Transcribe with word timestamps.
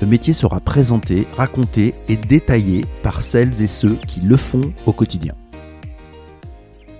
le 0.00 0.06
métier 0.06 0.34
sera 0.34 0.60
présenté, 0.60 1.26
raconté 1.32 1.94
et 2.08 2.16
détaillé 2.16 2.84
par 3.02 3.22
celles 3.22 3.62
et 3.62 3.66
ceux 3.66 3.94
qui 3.94 4.20
le 4.20 4.36
font 4.36 4.72
au 4.84 4.92
quotidien. 4.92 5.34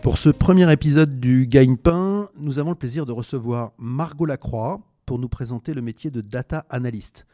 Pour 0.01 0.19
ce 0.19 0.31
premier 0.31 0.71
épisode 0.73 1.21
du 1.21 1.47
Gagne-Pain, 1.47 2.31
nous 2.39 2.59
avons 2.59 2.71
le 2.71 2.77
plaisir 2.77 3.05
de 3.07 3.13
recevoir 3.13 3.73
Margot 3.77 4.25
Lacroix 4.25 4.81
pour 5.05 5.19
nous 5.19 5.29
présenter 5.29 5.75
le 5.75 5.83
métier 5.83 6.11
de 6.11 6.21
data 6.21 6.65
analyst. 6.71 7.27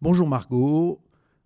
Bonjour 0.00 0.26
Margot, 0.26 1.00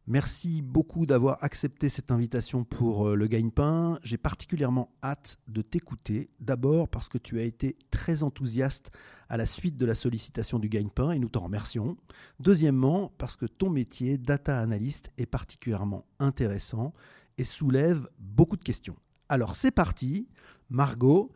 merci 0.08 0.62
beaucoup 0.62 1.06
d'avoir 1.06 1.38
accepté 1.44 1.88
cette 1.88 2.10
invitation 2.10 2.64
pour 2.64 3.08
euh, 3.08 3.14
le 3.14 3.26
Gagne-Pain. 3.28 3.98
J'ai 4.02 4.18
particulièrement 4.18 4.90
hâte 5.04 5.36
de 5.46 5.62
t'écouter, 5.62 6.30
d'abord 6.40 6.88
parce 6.88 7.08
que 7.08 7.18
tu 7.18 7.38
as 7.38 7.44
été 7.44 7.76
très 7.90 8.22
enthousiaste 8.22 8.90
à 9.28 9.36
la 9.36 9.46
suite 9.46 9.76
de 9.76 9.86
la 9.86 9.94
sollicitation 9.94 10.58
du 10.58 10.68
gagne-pain 10.68 11.12
et 11.12 11.18
nous 11.18 11.28
t'en 11.28 11.44
remercions. 11.44 11.96
Deuxièmement, 12.40 13.12
parce 13.18 13.36
que 13.36 13.46
ton 13.46 13.70
métier, 13.70 14.16
data 14.18 14.58
analyst, 14.58 15.10
est 15.18 15.26
particulièrement 15.26 16.06
intéressant 16.18 16.94
et 17.36 17.44
soulève 17.44 18.08
beaucoup 18.18 18.56
de 18.56 18.64
questions. 18.64 18.96
Alors 19.28 19.54
c'est 19.54 19.70
parti. 19.70 20.28
Margot, 20.70 21.30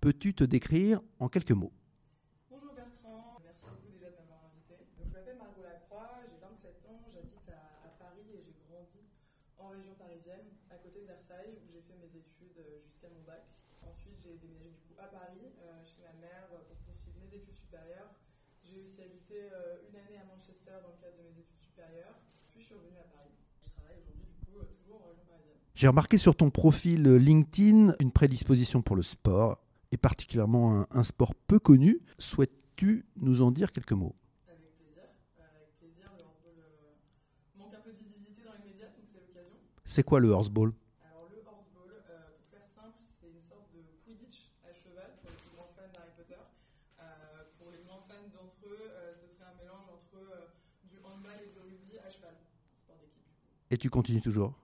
peux-tu 0.00 0.34
te 0.34 0.44
décrire 0.44 1.00
en 1.18 1.28
quelques 1.28 1.52
mots 1.52 1.72
Bonjour 2.50 2.72
Bertrand, 2.74 3.40
merci 3.42 3.64
beaucoup 3.64 3.88
déjà 3.92 4.10
de 4.12 4.16
m'avoir 4.20 4.44
invité. 4.52 4.76
Donc, 4.96 5.08
je 5.08 5.14
m'appelle 5.16 5.36
Margot 5.36 5.64
Lacroix, 5.64 6.24
j'ai 6.28 6.36
27 6.40 6.88
ans, 6.88 7.00
j'habite 7.12 7.48
à, 7.48 7.88
à 7.88 7.90
Paris 8.00 8.28
et 8.32 8.40
j'ai 8.44 8.56
grandi 8.68 9.00
en 9.58 9.68
région 9.72 9.92
parisienne, 9.98 10.48
à 10.70 10.76
côté 10.76 11.00
de 11.04 11.06
Versailles, 11.08 11.56
où 11.60 11.68
j'ai 11.72 11.84
fait 11.84 11.96
mes 12.00 12.12
études 12.12 12.56
euh, 12.60 12.80
jusqu'à 12.86 13.08
mon 13.12 13.20
bac. 13.28 13.44
Ensuite, 13.84 14.16
j'ai 14.24 14.36
déménagé 14.40 14.72
du 14.72 14.80
coup 14.88 14.96
à 14.96 15.08
Paris, 15.12 15.52
euh, 15.60 15.84
chez 15.84 16.00
ma 16.04 16.16
mère, 16.20 16.48
euh, 16.52 16.64
pour 16.64 16.76
poursuivre 16.88 17.20
mes 17.20 17.27
études 17.38 17.56
supérieures. 17.56 18.10
J'ai 18.64 18.76
aussi 18.78 19.00
habité 19.02 19.48
euh, 19.52 19.88
une 19.88 19.96
année 19.96 20.18
à 20.18 20.24
Manchester 20.26 20.76
dans 20.82 20.92
le 20.94 21.00
cadre 21.00 21.16
de 21.18 21.22
mes 21.30 21.36
études 21.40 21.62
supérieures. 21.62 22.16
Puis 22.52 22.60
je 22.62 22.66
suis 22.66 22.74
revenue 22.74 22.98
à 22.98 23.08
Paris. 23.14 23.32
Je 23.62 23.70
travaille 23.70 23.96
aujourd'hui 24.02 24.26
du 24.26 24.36
coup 24.44 24.58
euh, 24.58 24.64
toujours 24.82 25.00
en 25.02 25.08
région 25.08 25.24
parisienne. 25.28 25.56
J'ai 25.74 25.88
remarqué 25.88 26.18
sur 26.18 26.34
ton 26.36 26.50
profil 26.50 27.02
LinkedIn 27.16 27.94
une 28.00 28.12
prédisposition 28.12 28.82
pour 28.82 28.96
le 28.96 29.02
sport, 29.02 29.58
et 29.92 29.96
particulièrement 29.96 30.82
un, 30.82 30.86
un 30.90 31.02
sport 31.02 31.34
peu 31.34 31.58
connu. 31.58 32.00
Souhaites-tu 32.18 33.06
nous 33.16 33.40
en 33.42 33.50
dire 33.50 33.72
quelques 33.72 33.92
mots? 33.92 34.14
Avec 34.48 34.60
plaisir. 34.76 35.04
Euh, 35.38 35.42
avec 35.56 35.72
plaisir, 35.78 36.10
le 36.18 36.24
handball 36.26 36.58
euh, 36.60 36.94
manque 37.56 37.74
un 37.74 37.80
peu 37.80 37.92
de 37.92 37.98
visibilité 37.98 38.42
dans 38.44 38.52
les 38.52 38.68
médias, 38.70 38.86
donc 38.92 39.06
c'est 39.10 39.20
l'occasion. 39.20 39.56
C'est 39.86 40.02
quoi 40.02 40.20
le 40.20 40.28
horseball 40.28 40.72
Alors 41.00 41.28
le 41.30 41.40
horseball, 41.46 41.88
euh, 42.10 42.36
pour 42.36 42.46
faire 42.52 42.68
simple, 42.68 42.98
c'est 43.18 43.30
une 43.30 43.40
sorte 43.48 43.72
de 43.72 43.80
Quidditch 44.04 44.50
à 44.66 44.74
cheval 44.74 45.16
pour 45.22 45.30
les 45.30 45.36
plus 45.40 45.54
grands 45.56 45.72
fans 45.74 45.88
d'Harry 45.94 46.12
Potter. 46.18 46.42
Euh, 47.00 47.48
pour 47.56 47.70
les 47.70 47.80
moins 47.86 48.02
fans 48.10 48.28
d'entre 48.34 48.60
eux, 48.68 48.90
euh, 48.92 49.14
ce 49.16 49.24
serait 49.32 49.48
un 49.48 49.56
mélange 49.56 49.88
entre 49.88 50.20
euh, 50.20 50.52
du 50.90 50.98
handball 51.00 51.38
et 51.40 51.48
du 51.54 51.58
rugby 51.64 51.96
à 52.02 52.10
cheval. 52.12 52.36
Sport 52.84 52.98
d'équipe 53.00 53.24
du 53.24 53.40
coup. 53.40 53.57
Et 53.70 53.76
tu 53.76 53.90
continues 53.90 54.20
toujours. 54.22 54.54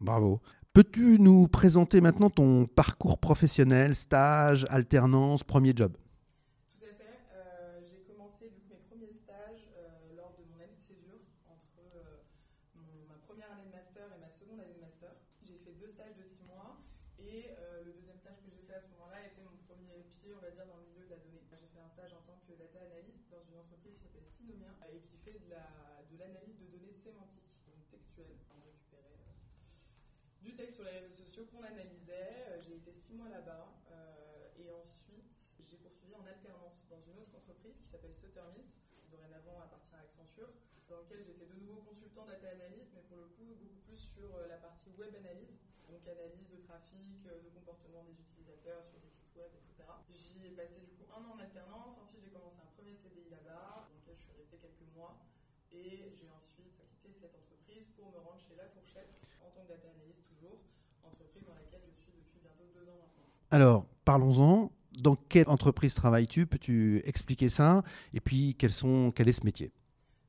Bravo. 0.00 0.40
Peux-tu 0.72 1.18
nous 1.20 1.46
présenter 1.46 2.00
maintenant 2.00 2.30
ton 2.30 2.66
parcours 2.66 3.18
professionnel, 3.18 3.94
stage, 3.94 4.66
alternance, 4.70 5.44
premier 5.44 5.72
job 5.74 5.94
Tout 5.94 6.82
à 6.84 6.90
fait. 6.98 7.14
Euh, 7.30 7.78
j'ai 7.86 8.02
commencé 8.10 8.50
du 8.50 8.58
coup, 8.66 8.74
mes 8.74 8.82
premiers 8.90 9.14
stages 9.14 9.70
euh, 9.78 10.16
lors 10.18 10.34
de 10.34 10.42
mon 10.50 10.58
année 10.58 10.74
de 10.74 10.82
césure 10.82 11.22
entre 11.46 11.78
euh, 11.94 12.26
mon- 12.74 13.06
ma 13.06 13.22
première 13.22 13.54
année 13.54 13.70
de 13.70 13.74
master 13.78 14.02
et 14.10 14.18
ma 14.18 14.26
seconde 14.34 14.58
année 14.66 14.74
de 14.74 14.82
master. 14.82 15.14
J'ai 15.46 15.62
fait 15.62 15.78
deux 15.78 15.94
stages 15.94 16.18
de 16.18 16.26
six 16.26 16.42
mois 16.50 16.82
et 17.22 17.54
euh, 17.54 17.86
le 17.86 17.94
deuxième 17.94 18.18
stage 18.18 18.42
que 18.42 18.50
j'ai 18.50 18.66
fait 18.66 18.74
à 18.74 18.82
ce 18.82 18.90
moment-là 18.98 19.22
était 19.30 19.46
mon 19.46 19.54
premier 19.70 20.02
pied, 20.18 20.34
on 20.34 20.42
va 20.42 20.50
dire, 20.50 20.66
dans 20.66 20.82
le 20.82 20.90
milieu 20.90 21.06
de 21.06 21.14
la 21.14 21.22
donnée. 21.22 21.38
J'ai 21.54 21.70
fait 21.70 21.78
un 21.86 21.92
stage 21.94 22.10
en 22.18 22.22
tant 22.26 22.42
que 22.42 22.50
data 22.58 22.82
analyst 22.82 23.30
dans 23.30 23.46
une 23.46 23.62
entreprise 23.62 23.94
qui 23.94 24.02
s'appelle 24.10 24.26
Synomia 24.26 24.74
et 24.90 24.98
qui 25.06 25.22
fait 25.22 25.38
de 25.38 25.46
la- 25.54 26.02
de 26.10 26.18
l'analyse 26.18 26.58
de 26.58 26.66
données 26.66 26.98
sémantiques, 26.98 27.54
donc 27.70 27.78
textuelles. 27.94 28.42
On 28.50 28.58
récupérait 28.66 29.22
euh, 29.22 29.38
du 30.44 30.52
texte 30.54 30.76
sur 30.76 30.84
les 30.84 30.98
réseaux 31.00 31.16
sociaux 31.16 31.46
qu'on 31.50 31.64
analysait. 31.64 32.54
Euh, 32.54 32.60
J'ai 32.62 32.76
été 32.76 32.92
six 33.14 33.22
mois 33.22 33.30
là-bas 33.30 33.70
euh, 33.94 34.58
et 34.58 34.66
ensuite 34.74 35.30
j'ai 35.62 35.78
poursuivi 35.78 36.18
en 36.18 36.26
alternance 36.26 36.82
dans 36.90 36.98
une 37.06 37.22
autre 37.22 37.30
entreprise 37.38 37.78
qui 37.78 37.86
s'appelle 37.86 38.10
Sutter 38.10 38.42
Mills, 38.58 38.74
qui 38.98 39.06
dorénavant 39.06 39.62
appartient 39.62 39.94
à 39.94 40.02
Accenture, 40.02 40.50
dans 40.90 40.98
lequel 40.98 41.22
j'étais 41.22 41.46
de 41.46 41.54
nouveau 41.62 41.86
consultant 41.86 42.26
data 42.26 42.50
analyst, 42.50 42.90
mais 42.90 43.06
pour 43.06 43.22
le 43.22 43.30
coup 43.38 43.54
beaucoup 43.54 43.78
plus 43.86 44.02
sur 44.18 44.34
euh, 44.34 44.50
la 44.50 44.58
partie 44.58 44.90
web 44.98 45.14
analyse, 45.14 45.62
donc 45.86 46.02
analyse 46.10 46.50
de 46.50 46.58
trafic, 46.66 47.22
euh, 47.30 47.38
de 47.38 47.54
comportement 47.54 48.02
des 48.02 48.18
utilisateurs 48.18 48.82
sur 48.90 48.98
des 48.98 49.14
sites 49.14 49.30
web, 49.38 49.52
etc. 49.62 49.94
J'y 50.10 50.50
ai 50.50 50.58
passé 50.58 50.82
du 50.82 50.90
coup 50.98 51.06
un 51.14 51.22
an 51.22 51.38
en 51.38 51.38
alternance, 51.38 51.94
ensuite 52.02 52.18
j'ai 52.18 52.34
commencé 52.34 52.58
un 52.58 52.70
premier 52.74 52.98
CDI 52.98 53.30
là-bas, 53.30 53.86
dans 53.86 53.94
lequel 53.94 54.18
je 54.18 54.26
suis 54.26 54.34
restée 54.34 54.58
quelques 54.58 54.90
mois, 54.90 55.22
et 55.70 56.10
j'ai 56.18 56.26
ensuite 56.34 56.82
quitté 56.82 57.14
cette 57.14 57.38
entreprise 57.38 57.86
pour 57.94 58.10
me 58.10 58.18
rendre 58.18 58.42
chez 58.42 58.58
La 58.58 58.66
Fourchette 58.74 59.14
en 59.38 59.54
tant 59.54 59.62
que 59.62 59.70
data 59.70 59.86
analyst 59.86 60.26
toujours, 60.34 60.58
entreprise 61.06 61.46
dans 61.46 61.54
laquelle 61.54 61.86
je 61.86 61.94
suis 62.02 62.12
depuis 62.12 62.40
bientôt 62.40 62.64
deux 62.73 62.73
ans 62.73 62.73
maintenant. 62.73 62.73
Alors, 63.50 63.86
parlons-en. 64.04 64.70
Dans 64.98 65.16
quelle 65.16 65.48
entreprise 65.48 65.94
travailles-tu? 65.94 66.46
Peux-tu 66.46 67.02
expliquer 67.04 67.48
ça? 67.50 67.82
Et 68.14 68.20
puis, 68.20 68.54
quel 68.58 68.70
est 68.70 69.32
ce 69.32 69.44
métier? 69.44 69.72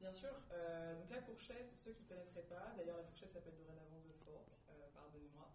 Bien 0.01 0.11
sûr, 0.11 0.29
euh, 0.53 1.05
La 1.09 1.21
Fourchette, 1.21 1.69
pour 1.69 1.77
ceux 1.85 1.93
qui 1.93 2.01
ne 2.01 2.09
connaîtraient 2.09 2.49
pas, 2.49 2.73
d'ailleurs 2.77 2.97
La 2.97 3.05
Fourchette 3.05 3.29
s'appelle 3.33 3.53
dorénavant 3.61 4.01
The 4.01 4.13
Fork, 4.25 4.49
euh, 4.73 4.89
pardonnez-moi. 4.97 5.45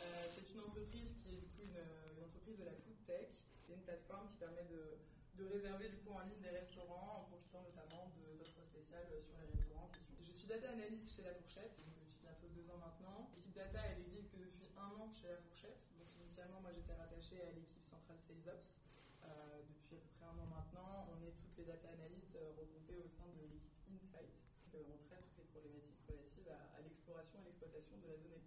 Euh, 0.00 0.24
c'est 0.24 0.48
une 0.56 0.60
entreprise 0.64 1.20
qui 1.20 1.36
est 1.36 1.52
une, 1.60 1.76
entreprise 2.24 2.56
de 2.56 2.64
la 2.64 2.76
food 2.80 2.96
tech. 3.04 3.28
C'est 3.60 3.76
une 3.76 3.84
plateforme 3.84 4.28
qui 4.32 4.40
permet 4.40 4.64
de, 4.72 4.96
de 5.36 5.44
réserver 5.52 5.92
du 5.92 6.00
coup 6.00 6.16
en 6.16 6.24
ligne 6.24 6.40
des 6.40 6.52
restaurants 6.56 7.28
en 7.28 7.28
profitant 7.28 7.60
notamment 7.60 8.08
de- 8.16 8.40
d'offres 8.40 8.64
spéciales 8.72 9.08
sur 9.20 9.36
les 9.36 9.52
restaurants. 9.52 9.92
Je 10.24 10.32
suis 10.32 10.48
data 10.48 10.72
analyst 10.72 11.12
chez 11.12 11.28
La 11.28 11.36
Fourchette, 11.36 11.76
donc 11.76 11.92
depuis 11.92 12.24
bientôt 12.24 12.48
deux 12.56 12.64
ans 12.72 12.80
maintenant. 12.80 13.28
L'équipe 13.36 13.52
data, 13.52 13.84
elle 13.84 14.00
existe 14.00 14.32
depuis 14.32 14.72
un 14.80 14.96
an 14.96 15.12
chez 15.12 15.28
La 15.28 15.36
Fourchette. 15.44 15.84
Initialement, 16.36 16.60
moi 16.60 16.70
j'étais 16.76 16.92
rattachée 16.92 17.40
à 17.40 17.48
l'équipe 17.56 17.80
centrale 17.88 18.20
Sales 18.20 18.44
Ops. 18.44 18.68
Euh, 19.24 19.64
depuis 19.72 19.96
à 19.96 20.04
peu 20.04 20.12
près 20.20 20.28
un 20.28 20.36
an 20.36 20.44
maintenant, 20.52 21.08
on 21.08 21.16
est 21.24 21.32
toutes 21.32 21.56
les 21.56 21.64
data 21.64 21.88
analystes 21.96 22.36
euh, 22.36 22.52
regroupées 22.60 23.00
au 23.00 23.08
sein 23.08 23.24
de 23.32 23.40
l'équipe 23.40 23.72
Insight. 23.88 24.28
Donc, 24.28 24.68
euh, 24.76 24.92
on 24.92 25.00
traite 25.08 25.24
toutes 25.32 25.40
les 25.40 25.48
problématiques 25.48 26.04
relatives 26.04 26.52
à, 26.52 26.76
à 26.76 26.84
l'exploration 26.84 27.40
et 27.40 27.48
l'exploitation 27.48 27.96
de 28.04 28.08
la 28.12 28.20
donnée. 28.20 28.44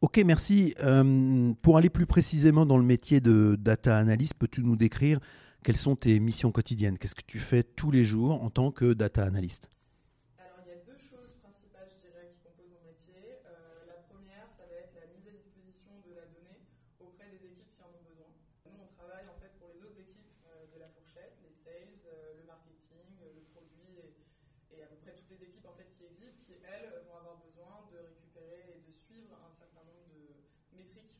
Ok, 0.00 0.16
merci. 0.24 0.72
Euh, 0.80 1.52
pour 1.60 1.76
aller 1.76 1.92
plus 1.92 2.06
précisément 2.08 2.64
dans 2.64 2.80
le 2.80 2.88
métier 2.88 3.20
de 3.20 3.52
data 3.60 3.98
analyst, 4.00 4.32
peux-tu 4.32 4.64
nous 4.64 4.80
décrire 4.80 5.20
quelles 5.60 5.76
sont 5.76 5.96
tes 5.96 6.16
missions 6.24 6.52
quotidiennes? 6.56 6.96
Qu'est-ce 6.96 7.14
que 7.14 7.28
tu 7.28 7.36
fais 7.38 7.64
tous 7.64 7.90
les 7.92 8.04
jours 8.08 8.40
en 8.40 8.48
tant 8.48 8.72
que 8.72 8.96
data 8.96 9.28
analyst 9.28 9.68
Alors, 10.40 10.64
il 10.64 10.72
y 10.72 10.72
a 10.72 10.80
deux 10.88 10.96
choses 11.04 11.36
principales, 11.44 11.92
je 11.92 12.00
dirais, 12.00 12.32
qui 12.32 12.40
composent 12.48 12.72
mon 12.72 12.80
métier. 12.88 13.44
Euh, 13.44 13.92
la 13.92 14.00
première, 14.08 14.48
ça 14.56 14.64
va 14.64 14.76
être 14.80 14.96
la 14.96 15.04
mise 15.12 15.28
à 15.28 15.36
disposition 15.36 15.92
de 16.04 16.12
la 16.16 16.28
donnée 16.32 16.60
auprès 17.00 17.32
des 17.32 17.40
équipes 17.48 17.72
qui 17.72 17.80
en 17.80 17.88
ont 17.96 18.04
besoin. 18.04 18.28
Nous, 18.68 18.76
on 18.76 18.88
travaille 18.92 19.24
en 19.24 19.36
fait 19.40 19.56
pour 19.56 19.72
les 19.72 19.80
autres 19.80 19.96
équipes 19.96 20.36
euh, 20.52 20.68
de 20.68 20.76
la 20.84 20.88
fourchette, 20.92 21.32
les 21.40 21.56
sales, 21.64 21.96
euh, 22.04 22.36
le 22.36 22.44
marketing, 22.44 23.08
euh, 23.24 23.32
le 23.40 23.44
produit 23.56 24.04
et, 24.04 24.12
et 24.76 24.84
à 24.84 24.88
peu 24.92 25.00
près 25.00 25.16
toutes 25.16 25.32
les 25.32 25.48
équipes 25.48 25.64
en 25.64 25.76
fait 25.80 25.88
qui 25.96 26.04
existent, 26.04 26.44
qui 26.44 26.60
elles 26.60 26.92
vont 27.08 27.16
avoir 27.16 27.40
besoin 27.40 27.88
de 27.88 28.04
récupérer 28.04 28.68
et 28.68 28.84
de 28.84 28.92
suivre 28.92 29.40
un 29.40 29.54
certain 29.56 29.80
nombre 29.88 30.12
métriques 30.76 31.16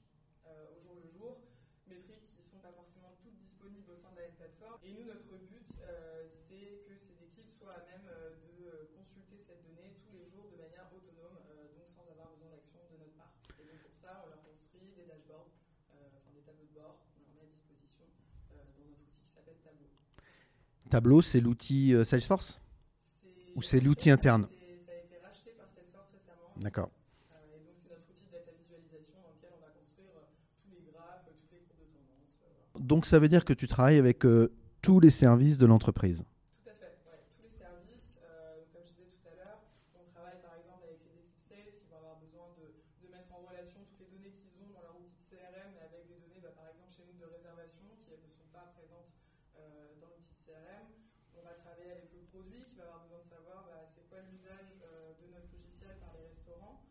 euh, 0.46 0.74
au 0.74 0.80
jour 0.82 0.94
le 0.96 1.06
jour, 1.10 1.40
métriques 1.86 2.28
qui 2.34 2.42
ne 2.42 2.48
sont 2.48 2.62
pas 2.62 2.72
forcément 2.72 3.12
toutes 3.22 3.38
disponibles 3.38 3.90
au 3.90 3.96
sein 3.96 4.12
de 4.12 4.20
la 4.20 4.28
plateforme. 4.34 4.78
Et 4.82 4.92
nous, 4.92 5.04
notre 5.04 5.36
but, 5.48 5.68
euh, 5.80 6.28
c'est 6.48 6.84
que 6.86 6.94
ces 6.98 7.16
équipes 7.22 7.50
soient 7.58 7.74
à 7.74 7.84
même 7.86 8.06
euh, 8.08 8.36
de 8.58 8.90
consulter 8.96 9.38
cette 9.46 9.62
donnée 9.64 9.96
tous 10.04 10.12
les 10.16 10.28
jours 10.30 10.50
de 10.50 10.56
manière 10.56 10.88
autonome, 10.92 11.38
donc 11.76 11.88
sans 11.94 12.06
avoir 12.10 12.30
besoin 12.34 12.50
d'action 12.50 12.80
de 12.92 12.98
notre 12.98 13.16
part. 13.16 13.34
Et 13.60 13.64
donc 13.64 13.80
pour 13.82 13.94
ça, 14.00 14.22
on 14.24 14.28
leur 14.28 14.42
construit 14.42 14.92
des 14.96 15.06
dashboards, 15.06 15.50
enfin 15.90 16.30
des 16.34 16.42
tableaux 16.42 16.66
de 16.68 16.74
bord 16.74 16.98
qu'on 17.14 17.22
leur 17.24 17.34
met 17.34 17.46
à 17.46 17.50
disposition 17.50 18.04
dans 18.50 18.56
notre 18.58 18.76
outil 18.78 19.08
qui 19.22 19.30
s'appelle 19.32 19.60
Tableau. 19.64 19.88
Tableau, 20.90 21.22
c'est 21.22 21.40
l'outil 21.40 21.94
Salesforce? 22.04 22.60
Ou 23.54 23.62
c'est 23.62 23.80
l'outil 23.80 24.10
interne? 24.10 24.48
Ça 24.50 24.92
a 24.92 24.98
été 24.98 25.18
racheté 25.22 25.52
par 25.52 25.70
Salesforce 25.70 26.10
récemment. 26.10 26.50
D'accord. 26.56 26.90
Euh, 27.30 27.54
et 27.54 27.60
donc 27.62 27.76
c'est 27.80 27.88
notre 27.90 28.10
outil 28.10 28.26
de 28.26 28.32
data 28.32 28.50
visualisation 28.50 29.22
dans 29.22 29.30
lequel 29.30 29.52
on 29.54 29.60
va 29.62 29.70
construire 29.70 30.10
euh, 30.16 30.26
tous 30.58 30.70
les 30.74 30.82
graphes, 30.90 31.22
toutes 31.30 31.52
les 31.52 31.62
courbes 31.70 31.78
de 31.78 31.86
tendance. 31.94 32.34
euh, 32.42 32.50
voilà. 32.50 32.66
Donc, 32.84 33.08
ça 33.08 33.16
veut 33.16 33.32
dire 33.32 33.48
que 33.48 33.56
tu 33.56 33.64
travailles 33.64 33.96
avec 33.96 34.28
euh, 34.28 34.52
tous 34.84 35.00
les 35.00 35.08
services 35.08 35.56
de 35.56 35.64
l'entreprise. 35.64 36.20
Tout 36.60 36.68
à 36.68 36.76
fait, 36.76 37.00
tous 37.32 37.40
les 37.40 37.56
services, 37.56 38.12
euh, 38.20 38.60
comme 38.76 38.84
je 38.84 38.92
disais 38.92 39.08
tout 39.08 39.24
à 39.24 39.40
l'heure, 39.40 39.64
on 39.96 40.04
travaille 40.12 40.36
par 40.44 40.52
exemple 40.60 40.84
avec 40.84 41.00
les 41.00 41.16
équipes 41.16 41.40
sales 41.48 41.72
qui 41.80 41.88
vont 41.88 41.96
avoir 42.04 42.20
besoin 42.20 42.52
de, 42.60 42.76
mettre 43.08 43.32
en 43.32 43.40
relation 43.48 43.80
toutes 43.88 44.04
les 44.04 44.12
données 44.12 44.36
qu'ils 44.36 44.52
ont 44.60 44.68
dans 44.76 44.84
leur 44.84 45.00
outil 45.00 45.16
de 45.16 45.32
CRM 45.32 45.80
avec 45.80 46.12
des 46.12 46.20
données, 46.28 46.44
bah, 46.44 46.52
par 46.52 46.68
exemple 46.68 46.92
chez 46.92 47.08
nous, 47.08 47.16
de 47.16 47.24
réservation 47.24 47.88
qui 48.04 48.20
ne 48.20 48.28
sont 48.36 48.52
pas 48.52 48.68
présentes 48.76 49.16
dans 49.56 50.12
l'outil 50.12 50.36
de 50.36 50.44
CRM. 50.44 50.84
On 51.40 51.40
va 51.40 51.56
travailler 51.56 51.88
avec 51.88 52.12
le 52.12 52.20
produit 52.28 52.68
qui 52.68 52.76
va 52.76 52.84
avoir 52.84 53.08
besoin 53.08 53.24
de 53.24 53.32
savoir 53.32 53.64
bah, 53.64 53.88
c'est 53.96 54.04
quoi 54.12 54.20
l'usage 54.28 54.76
de 54.76 55.24
notre 55.32 55.48
logiciel 55.56 55.96
par 56.04 56.12
les 56.20 56.36
restaurants, 56.36 56.84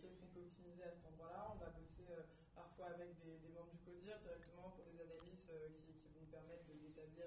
qu'est-ce 0.00 0.16
qu'on 0.16 0.32
peut 0.32 0.48
optimiser 0.48 0.88
à 0.88 0.96
cet 0.96 1.04
endroit-là. 1.04 1.52
On 1.52 1.60
va 1.60 1.68
bosser 1.76 2.08
parfois 2.54 2.96
avec 2.96 3.18
des, 3.20 3.50
membres 3.52 3.70
du 3.70 3.78
CODIR 3.84 4.18
directement 4.22 4.72
pour 4.72 4.86
des 4.86 4.98
analyses 5.02 5.43
qui, 5.82 5.92
qui, 6.00 6.08
vont 6.12 6.24
nous 6.24 6.32
permettre 6.32 6.66
d'établir 6.80 7.26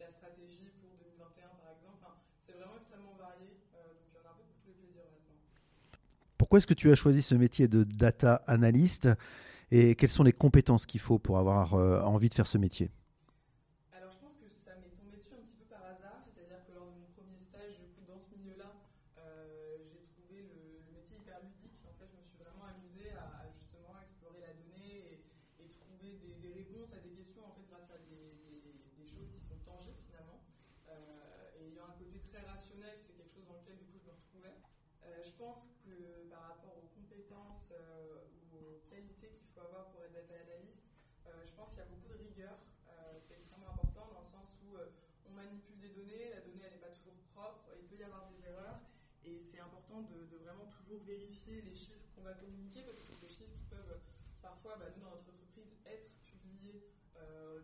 la 0.00 0.10
stratégie 0.12 0.70
pour 0.80 0.96
2021 0.98 1.48
par 1.60 1.70
exemple. 1.72 2.04
c'est 2.46 2.52
vraiment 2.52 2.76
extrêmement 2.76 3.16
varié, 3.18 3.60
donc 3.72 4.12
il 4.12 4.16
y 4.16 4.20
en 4.20 4.26
a 4.26 4.32
un 4.32 4.38
peu 4.38 4.44
pour 4.44 4.56
tous 4.62 4.68
les 4.68 4.78
plaisirs 4.80 5.08
maintenant. 5.10 5.36
Pourquoi 6.38 6.58
est-ce 6.58 6.66
que 6.66 6.74
tu 6.74 6.90
as 6.92 6.96
choisi 6.96 7.22
ce 7.22 7.34
métier 7.34 7.68
de 7.68 7.84
data 7.84 8.42
analyst 8.46 9.08
et 9.70 9.94
quelles 9.96 10.10
sont 10.10 10.22
les 10.22 10.32
compétences 10.32 10.86
qu'il 10.86 11.00
faut 11.00 11.18
pour 11.18 11.38
avoir 11.38 11.74
euh, 11.74 12.00
envie 12.02 12.28
de 12.28 12.34
faire 12.34 12.46
ce 12.46 12.58
métier? 12.58 12.90
Alors 13.90 14.12
je 14.12 14.18
pense 14.18 14.36
que 14.38 14.46
ça 14.46 14.78
m'est 14.78 14.94
tombé 14.94 15.18
dessus 15.18 15.34
un 15.34 15.42
petit 15.42 15.58
peu 15.58 15.66
par 15.66 15.82
hasard, 15.82 16.22
c'est-à-dire 16.22 16.62
que 16.66 16.72
lors 16.76 16.86
de 16.86 16.94
mon 16.94 17.10
premier 17.18 17.42
stage 17.42 17.82
dans 18.06 18.20
ce 18.22 18.30
milieu-là, 18.38 18.70
euh, 19.18 19.82
j'ai 19.90 20.06
trouvé 20.14 20.46
le, 20.46 20.86
métier 20.94 21.18
hyper 21.18 21.42
ludique. 21.42 21.82
En 21.82 21.94
fait, 21.98 22.06
je 22.06 22.14
me 22.14 22.22
suis 22.30 22.38
vraiment 22.38 22.70
amusée 22.70 23.10
à, 23.18 23.45
grâce 27.70 27.90
à 27.90 27.98
des, 27.98 28.34
choses 29.06 29.30
qui 29.30 29.40
sont 29.40 29.58
tangibles 29.64 30.02
finalement. 30.08 30.42
Euh, 30.88 31.58
et 31.58 31.72
ayant 31.72 31.86
un 31.86 31.96
côté 31.98 32.18
très 32.26 32.42
rationnel, 32.42 32.98
c'est 33.06 33.14
quelque 33.14 33.32
chose 33.32 33.46
dans 33.46 33.56
lequel 33.56 33.78
du 33.78 33.86
coup 33.86 33.98
je 34.02 34.10
me 34.10 34.14
retrouvais. 34.14 34.56
je 35.22 35.32
pense 35.38 35.70
que 35.86 36.28
par 36.28 36.42
rapport 36.42 36.76
aux 36.82 36.90
compétences 36.94 37.70
ou 37.70 38.58
aux 38.58 38.82
qualités 38.90 39.38
qu'il 39.38 39.48
faut 39.54 39.60
avoir 39.60 39.88
pour 39.90 40.02
être 40.02 40.12
data 40.12 40.34
analyst, 40.42 40.82
je 41.46 41.52
pense 41.54 41.70
qu'il 41.70 41.78
y 41.78 41.86
a 41.86 41.90
beaucoup 41.90 42.08
de 42.08 42.18
rigueur. 42.18 42.58
c'est 43.22 43.34
extrêmement 43.34 43.72
important 43.72 44.10
dans 44.12 44.20
le 44.20 44.26
sens 44.26 44.48
où 44.66 44.76
on 44.76 45.32
manipule 45.32 45.78
des 45.80 45.94
données, 45.94 46.30
la 46.34 46.40
donnée 46.42 46.68
n'est 46.68 46.82
pas 46.82 46.92
toujours 46.92 47.16
propre, 47.34 47.70
il 47.78 47.86
peut 47.86 47.96
y 47.96 48.02
avoir 48.02 48.28
des 48.28 48.42
erreurs. 48.46 48.80
Et 49.24 49.42
c'est 49.42 49.58
important 49.58 50.02
de, 50.02 50.38
vraiment 50.38 50.66
toujours 50.66 51.02
vérifier 51.02 51.62
les 51.62 51.74
chiffres 51.74 52.06
qu'on 52.14 52.22
va 52.22 52.34
communiquer 52.34 52.82
parce 52.82 52.98
que 52.98 53.04
c'est 53.10 53.26
des 53.26 53.32
chiffres 53.32 53.54
qui 53.58 53.66
peuvent 53.66 53.98
parfois, 54.40 54.76
bah, 54.78 54.86
nous 54.94 55.02
dans 55.02 55.10
notre 55.10 55.30
entreprise, 55.30 55.74
être 55.84 56.10
publiés 56.22 56.86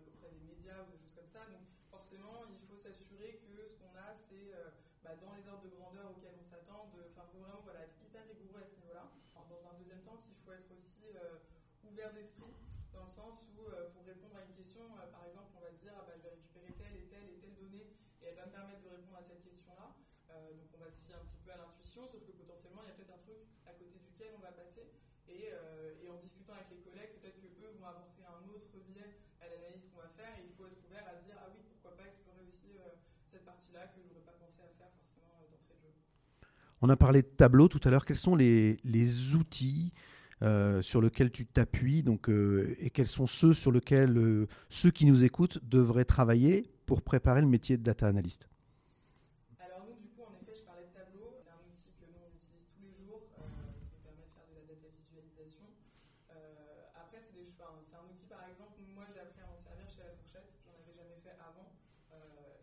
auprès 0.08 0.30
des 0.30 0.40
médias 0.40 0.82
ou 0.82 0.90
des 0.90 0.98
choses 0.98 1.12
comme 1.14 1.20
Donc 1.32 1.64
forcément, 1.88 2.44
il 2.52 2.60
faut 2.68 2.76
s'assurer 2.76 3.40
que 3.40 3.64
ce 3.64 3.80
qu'on 3.80 3.96
a, 3.96 4.12
c'est 4.28 4.52
bah, 5.00 5.16
dans 5.16 5.32
les 5.32 5.48
ordres 5.48 5.64
de 5.64 5.72
grandeur 5.72 6.12
auxquels 6.12 6.36
on 6.36 6.44
s'attend. 6.44 6.92
Enfin, 6.92 7.24
faut 7.32 7.40
vraiment 7.40 7.64
voilà, 7.64 7.88
être 7.88 7.96
hyper 8.04 8.20
rigoureux 8.28 8.60
à 8.60 8.68
ce 8.68 8.76
niveau-là. 8.76 9.08
Dans 9.48 9.64
un 9.68 9.74
deuxième 9.80 10.04
temps, 10.04 10.20
qu'il 10.24 10.36
faut 10.44 10.52
être 10.52 10.68
aussi 10.76 11.08
ouvert 11.88 12.12
d'esprit 12.12 12.52
dans 12.92 13.04
le 13.04 13.12
sens 13.16 13.40
où 13.56 13.64
pour 13.64 14.04
répondre 14.04 14.36
à 14.36 14.44
une 14.44 14.52
question, 14.52 14.84
par 14.92 15.24
exemple, 15.24 15.56
on 15.56 15.64
va 15.64 15.72
se 15.72 15.80
dire 15.80 15.96
ah, 15.96 16.04
bah, 16.04 16.12
je 16.20 16.22
vais 16.22 16.36
récupérer 16.36 16.72
telle 16.76 16.96
et 17.00 17.08
telle 17.08 17.24
et 17.32 17.40
telle 17.40 17.56
donnée 17.56 17.96
et 18.20 18.28
elle 18.28 18.36
va 18.36 18.46
me 18.46 18.52
permettre 18.52 18.84
de 18.84 18.92
répondre 18.92 19.16
à 19.16 19.24
cette 19.24 19.40
question-là. 19.40 19.96
donc 20.28 20.68
on 20.76 20.80
va 20.84 20.92
se 20.92 21.00
fier 21.00 21.16
un 21.16 21.24
petit 21.24 21.40
peu 21.40 21.50
à 21.52 21.56
l'intuition, 21.56 22.04
sauf 22.12 22.20
que 22.20 22.32
potentiellement 22.36 22.84
il 22.84 22.92
y 22.92 22.92
a 22.92 22.96
peut-être 23.00 23.16
un 23.16 23.24
truc 23.24 23.40
à 23.64 23.72
côté 23.72 23.96
duquel 24.04 24.36
on 24.36 24.44
va 24.44 24.52
passer. 24.52 24.84
Et, 25.28 25.48
et 25.48 26.08
en 26.12 26.20
discutant 26.20 26.52
avec 26.60 26.68
les 26.70 26.84
collègues, 26.84 27.16
peut-être 27.20 27.40
que 27.40 27.48
eux 27.48 27.72
vont 27.80 27.88
apporter 27.88 28.20
un 28.28 28.44
autre 28.52 28.76
biais 28.84 29.16
à 29.40 29.48
l'analyse 29.48 29.88
qu'on 29.90 30.00
va 30.00 30.12
faire 30.14 30.32
et 30.38 30.44
il 30.44 30.52
faut 30.54 30.66
être 30.66 30.80
ouvert 30.86 31.04
à 31.08 31.18
se 31.18 31.24
dire 31.24 31.36
ah 31.40 31.48
oui, 31.50 31.64
pourquoi 31.72 31.96
pas 31.96 32.06
explorer 32.06 32.44
aussi 32.46 32.78
On 36.84 36.88
a 36.88 36.96
parlé 36.96 37.22
de 37.22 37.28
tableau 37.28 37.68
tout 37.68 37.80
à 37.84 37.90
l'heure. 37.90 38.04
Quels 38.04 38.16
sont 38.16 38.34
les, 38.34 38.76
les 38.82 39.36
outils 39.36 39.92
euh, 40.42 40.82
sur 40.82 41.00
lesquels 41.00 41.30
tu 41.30 41.46
t'appuies 41.46 42.02
donc, 42.02 42.28
euh, 42.28 42.74
et 42.80 42.90
quels 42.90 43.06
sont 43.06 43.28
ceux 43.28 43.54
sur 43.54 43.70
lesquels 43.70 44.18
euh, 44.18 44.48
ceux 44.68 44.90
qui 44.90 45.06
nous 45.06 45.22
écoutent 45.22 45.60
devraient 45.62 46.04
travailler 46.04 46.68
pour 46.84 47.00
préparer 47.02 47.40
le 47.40 47.46
métier 47.46 47.76
de 47.76 47.84
data 47.84 48.08
analyst 48.08 48.48
Alors 49.60 49.86
nous, 49.86 49.94
du 49.94 50.10
coup, 50.10 50.26
en 50.26 50.34
effet, 50.34 50.58
je 50.58 50.66
parlais 50.66 50.82
de 50.82 50.90
tableau. 50.90 51.38
C'est 51.38 51.54
un 51.54 51.62
outil 51.70 51.94
que 51.94 52.10
nous, 52.10 52.18
on 52.18 52.34
utilise 52.34 52.66
tous 52.74 52.82
les 52.82 52.98
jours 53.06 53.22
qui 53.30 53.38
nous 53.38 54.02
permet 54.02 54.26
de 54.26 54.34
faire 54.34 54.50
de 54.50 54.54
la 54.58 54.66
data 54.66 54.90
visualisation. 54.90 55.70
après, 56.98 57.22
c'est 57.22 57.46
un 57.62 58.04
outil, 58.10 58.26
par 58.26 58.42
exemple, 58.50 58.74
moi, 58.90 59.06
j'ai 59.14 59.22
appris 59.22 59.38
à 59.38 59.46
m'en 59.46 59.62
servir 59.62 59.86
chez 59.86 60.02
La 60.02 60.18
Fourchette. 60.18 60.50
J'en 60.66 60.74
avais 60.74 60.90
jamais 60.98 61.22
fait 61.22 61.38
avant. 61.38 61.70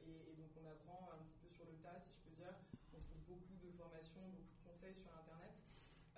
Et, 0.03 0.27
et, 0.27 0.35
donc, 0.35 0.51
on 0.59 0.67
apprend 0.67 1.15
un 1.15 1.23
petit 1.23 1.39
peu 1.39 1.47
sur 1.47 1.63
le 1.63 1.79
tas, 1.79 2.03
si 2.03 2.11
je 2.11 2.19
peux 2.27 2.35
dire. 2.35 2.59
On 2.91 2.99
trouve 2.99 3.23
beaucoup 3.39 3.55
de 3.63 3.71
formations, 3.79 4.27
beaucoup 4.35 4.51
de 4.51 4.63
conseils 4.67 4.99
sur 4.99 5.15
Internet. 5.15 5.55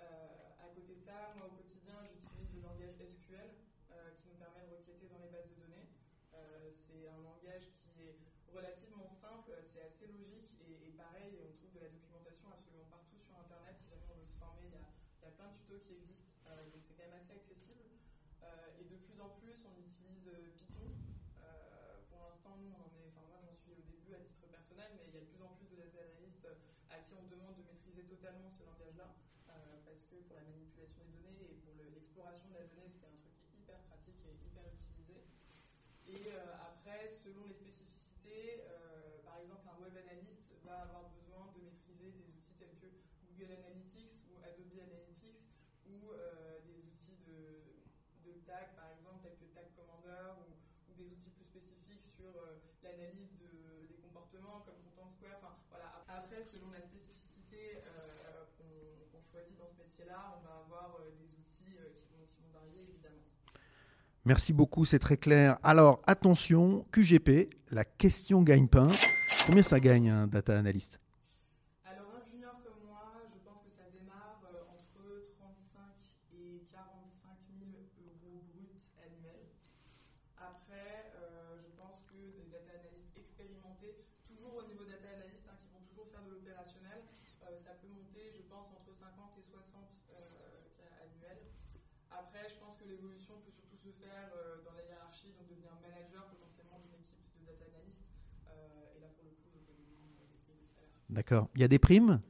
à 0.02 0.68
côté 0.74 0.94
de 0.96 1.04
ça, 1.04 1.36
moi, 1.36 1.46
au 1.46 1.54
quotidien, 1.54 1.94
j'utilise 2.08 2.50
le 2.56 2.62
langage 2.64 2.96
SQL 2.96 3.52
qui 4.18 4.24
nous 4.32 4.38
permet 4.40 4.64
de 4.64 4.72
requêter 4.80 5.06
dans 5.06 5.20
les 5.20 5.28
bases 5.28 5.52
de 5.52 5.56
données. 5.60 5.88
c'est 6.32 7.06
un 7.06 7.20
langage 7.20 7.68
qui 7.76 8.08
est 8.08 8.16
relativement 8.48 9.04
simple, 9.06 9.52
c'est 9.68 9.84
assez 9.84 10.08
logique 10.08 10.56
et, 10.64 10.96
pareil, 10.96 11.36
on 11.44 11.52
trouve 11.60 11.76
de 11.76 11.84
la 11.84 11.92
documentation 11.92 12.48
absolument 12.48 12.88
partout 12.88 13.20
sur 13.20 13.36
Internet. 13.36 13.76
Si 13.78 13.90
jamais 13.92 14.08
on 14.08 14.16
veut 14.16 14.26
se 14.26 14.36
former, 14.40 14.64
il 14.64 14.74
y 14.74 14.80
a, 14.80 14.88
il 14.88 15.22
y 15.22 15.28
a 15.28 15.34
plein 15.36 15.52
de 15.52 15.56
tutos 15.60 15.82
qui 15.84 15.92
existent, 16.00 16.32
donc 16.72 16.80
c'est 16.88 16.96
quand 16.96 17.06
même 17.06 17.20
assez 17.20 17.36
accessible. 17.36 17.84
et 18.80 18.84
de 18.88 18.96
plus 18.96 19.11
en 19.22 19.30
plus, 19.38 19.54
on 19.62 19.74
utilise 19.78 20.26
Python. 20.58 20.90
pour 22.10 22.18
l'instant, 22.26 22.58
nous, 22.58 22.74
on 22.74 22.90
est, 22.98 23.06
enfin 23.14 23.22
moi, 23.30 23.38
j'en 23.38 23.54
suis 23.54 23.70
au 23.70 23.82
début 23.86 24.14
à 24.18 24.20
titre 24.26 24.50
personnel, 24.50 24.90
mais 24.98 25.06
il 25.08 25.14
y 25.14 25.18
a 25.18 25.24
de 25.24 25.30
plus 25.30 25.42
en 25.42 25.54
plus 25.54 25.70
de 25.70 25.78
data 25.78 26.02
analystes 26.02 26.50
à 26.90 26.98
qui 27.06 27.14
on 27.14 27.26
demande 27.30 27.54
de 27.56 27.64
maîtriser 27.64 28.02
totalement 28.04 28.50
ce 28.50 28.66
langage-là 28.66 29.14
parce 29.84 30.02
que 30.08 30.16
pour 30.26 30.36
la 30.36 30.44
manipulation 30.48 31.04
des 31.04 31.20
données 31.20 31.52
et 31.52 31.56
pour 31.62 31.76
l'exploration 31.76 32.48
de 32.48 32.56
la 32.56 32.66
donnée, 32.66 32.88
c'est 32.88 33.06
un 33.06 33.16
truc 33.20 33.34
qui 33.36 33.44
est 33.44 33.52
hyper 33.60 33.78
pratique 33.86 34.18
et 34.24 34.34
hyper 34.40 34.64
utilisé. 34.72 35.22
Et 36.08 36.32
après, 36.64 37.12
selon 37.22 37.44
les 37.44 37.54
spécificités, 37.54 38.64
par 39.24 39.36
exemple, 39.38 39.68
un 39.68 39.78
web 39.82 39.94
analyst 39.96 40.48
va 40.64 40.88
avoir 40.88 41.12
besoin 41.12 41.52
de 41.52 41.60
maîtriser 41.62 42.10
des 42.10 42.24
outils 42.32 42.56
tels 42.58 42.76
que 42.80 42.88
Google 43.28 43.52
Analytics 43.52 44.24
ou 44.32 44.40
Adobe 44.40 44.80
Analytics 44.80 45.44
ou 45.86 46.16
des 46.64 46.80
outils 46.88 47.20
de, 47.28 47.76
de 48.24 48.32
tag, 48.48 48.72
par 48.76 48.88
exemple, 48.96 49.20
tels 49.22 49.36
que 49.36 49.52
Tag 49.52 49.68
Commander 49.76 50.40
ou, 50.40 50.56
ou 50.88 50.92
des 50.96 51.12
outils 51.12 51.30
plus 51.36 51.44
spécifiques 51.44 52.11
sur 52.22 52.38
l'analyse 52.86 53.34
de, 53.42 53.90
des 53.90 53.98
comportements 53.98 54.62
comme 54.62 54.78
Content 54.94 55.10
Square. 55.10 55.42
Enfin, 55.42 55.54
voilà. 55.70 55.90
Après, 56.06 56.44
selon 56.46 56.70
la 56.70 56.80
spécificité 56.80 57.82
qu'on 58.58 59.18
qu 59.18 59.30
choisit 59.32 59.58
dans 59.58 59.66
ce 59.66 59.82
métier-là, 59.82 60.38
on 60.38 60.46
va 60.46 60.62
avoir 60.62 61.02
des 61.02 61.26
outils 61.34 61.58
qui 61.58 61.74
vont, 61.74 62.46
varier 62.54 62.86
évidemment. 62.94 63.26
Merci 64.24 64.52
beaucoup, 64.52 64.84
c'est 64.84 65.00
très 65.00 65.16
clair. 65.16 65.58
Alors, 65.64 66.00
attention, 66.06 66.86
QGP, 66.92 67.50
la 67.70 67.84
question 67.84 68.42
gagne-pain. 68.42 68.88
Combien 69.46 69.64
ça 69.64 69.80
gagne 69.80 70.10
un 70.10 70.28
data 70.28 70.56
analyst 70.56 71.00
Alors, 71.84 72.06
un 72.14 72.22
junior 72.30 72.54
comme 72.62 72.86
moi, 72.86 73.18
je 73.34 73.38
pense 73.42 73.58
que 73.66 73.72
ça 73.74 73.90
démarre 73.90 74.38
entre 74.70 75.26
35 75.34 75.82
et 76.38 76.62
45 76.70 77.34
000 77.58 77.82
euros 78.06 78.46
bruts 78.54 78.78
annuels. 79.02 79.50
Après, 80.42 81.14
euh, 81.14 81.58
je 81.62 81.70
pense 81.78 82.02
que 82.10 82.18
des 82.38 82.50
data 82.50 82.74
analystes 82.74 83.14
expérimentés, 83.14 84.02
toujours 84.26 84.58
au 84.58 84.64
niveau 84.66 84.82
data 84.82 85.06
analyst, 85.14 85.46
hein, 85.46 85.54
qui 85.62 85.70
vont 85.70 85.82
toujours 85.86 86.10
faire 86.10 86.22
de 86.26 86.34
l'opérationnel, 86.34 86.98
euh, 87.02 87.58
ça 87.62 87.78
peut 87.78 87.90
monter, 87.90 88.30
je 88.34 88.42
pense, 88.50 88.74
entre 88.74 88.90
50 88.90 89.38
et 89.38 89.46
60 89.46 89.86
euh, 90.10 91.02
annuels. 91.02 91.46
Après, 92.10 92.46
je 92.50 92.58
pense 92.58 92.74
que 92.78 92.86
l'évolution 92.90 93.38
peut 93.46 93.54
surtout 93.54 93.78
se 93.78 93.90
faire 94.02 94.30
dans 94.66 94.74
la 94.76 94.84
hiérarchie, 94.84 95.32
donc 95.32 95.48
devenir 95.48 95.72
manager 95.80 96.28
potentiellement 96.28 96.78
d'une 96.84 97.00
équipe 97.00 97.22
de 97.38 97.46
data 97.46 97.64
analyst. 97.72 98.04
et 98.94 99.00
là, 99.00 99.08
pour 99.16 99.24
le 99.24 99.32
coup, 99.38 99.48
donc, 99.50 99.64
évidemment, 99.72 100.10
des 100.12 100.38
prix 100.44 100.58
de 100.60 100.68
salaire. 100.68 100.92
D'accord. 101.12 101.52
Il 101.54 101.60
y 101.60 101.64
a 101.64 101.68
des 101.68 101.78
primes? 101.78 102.24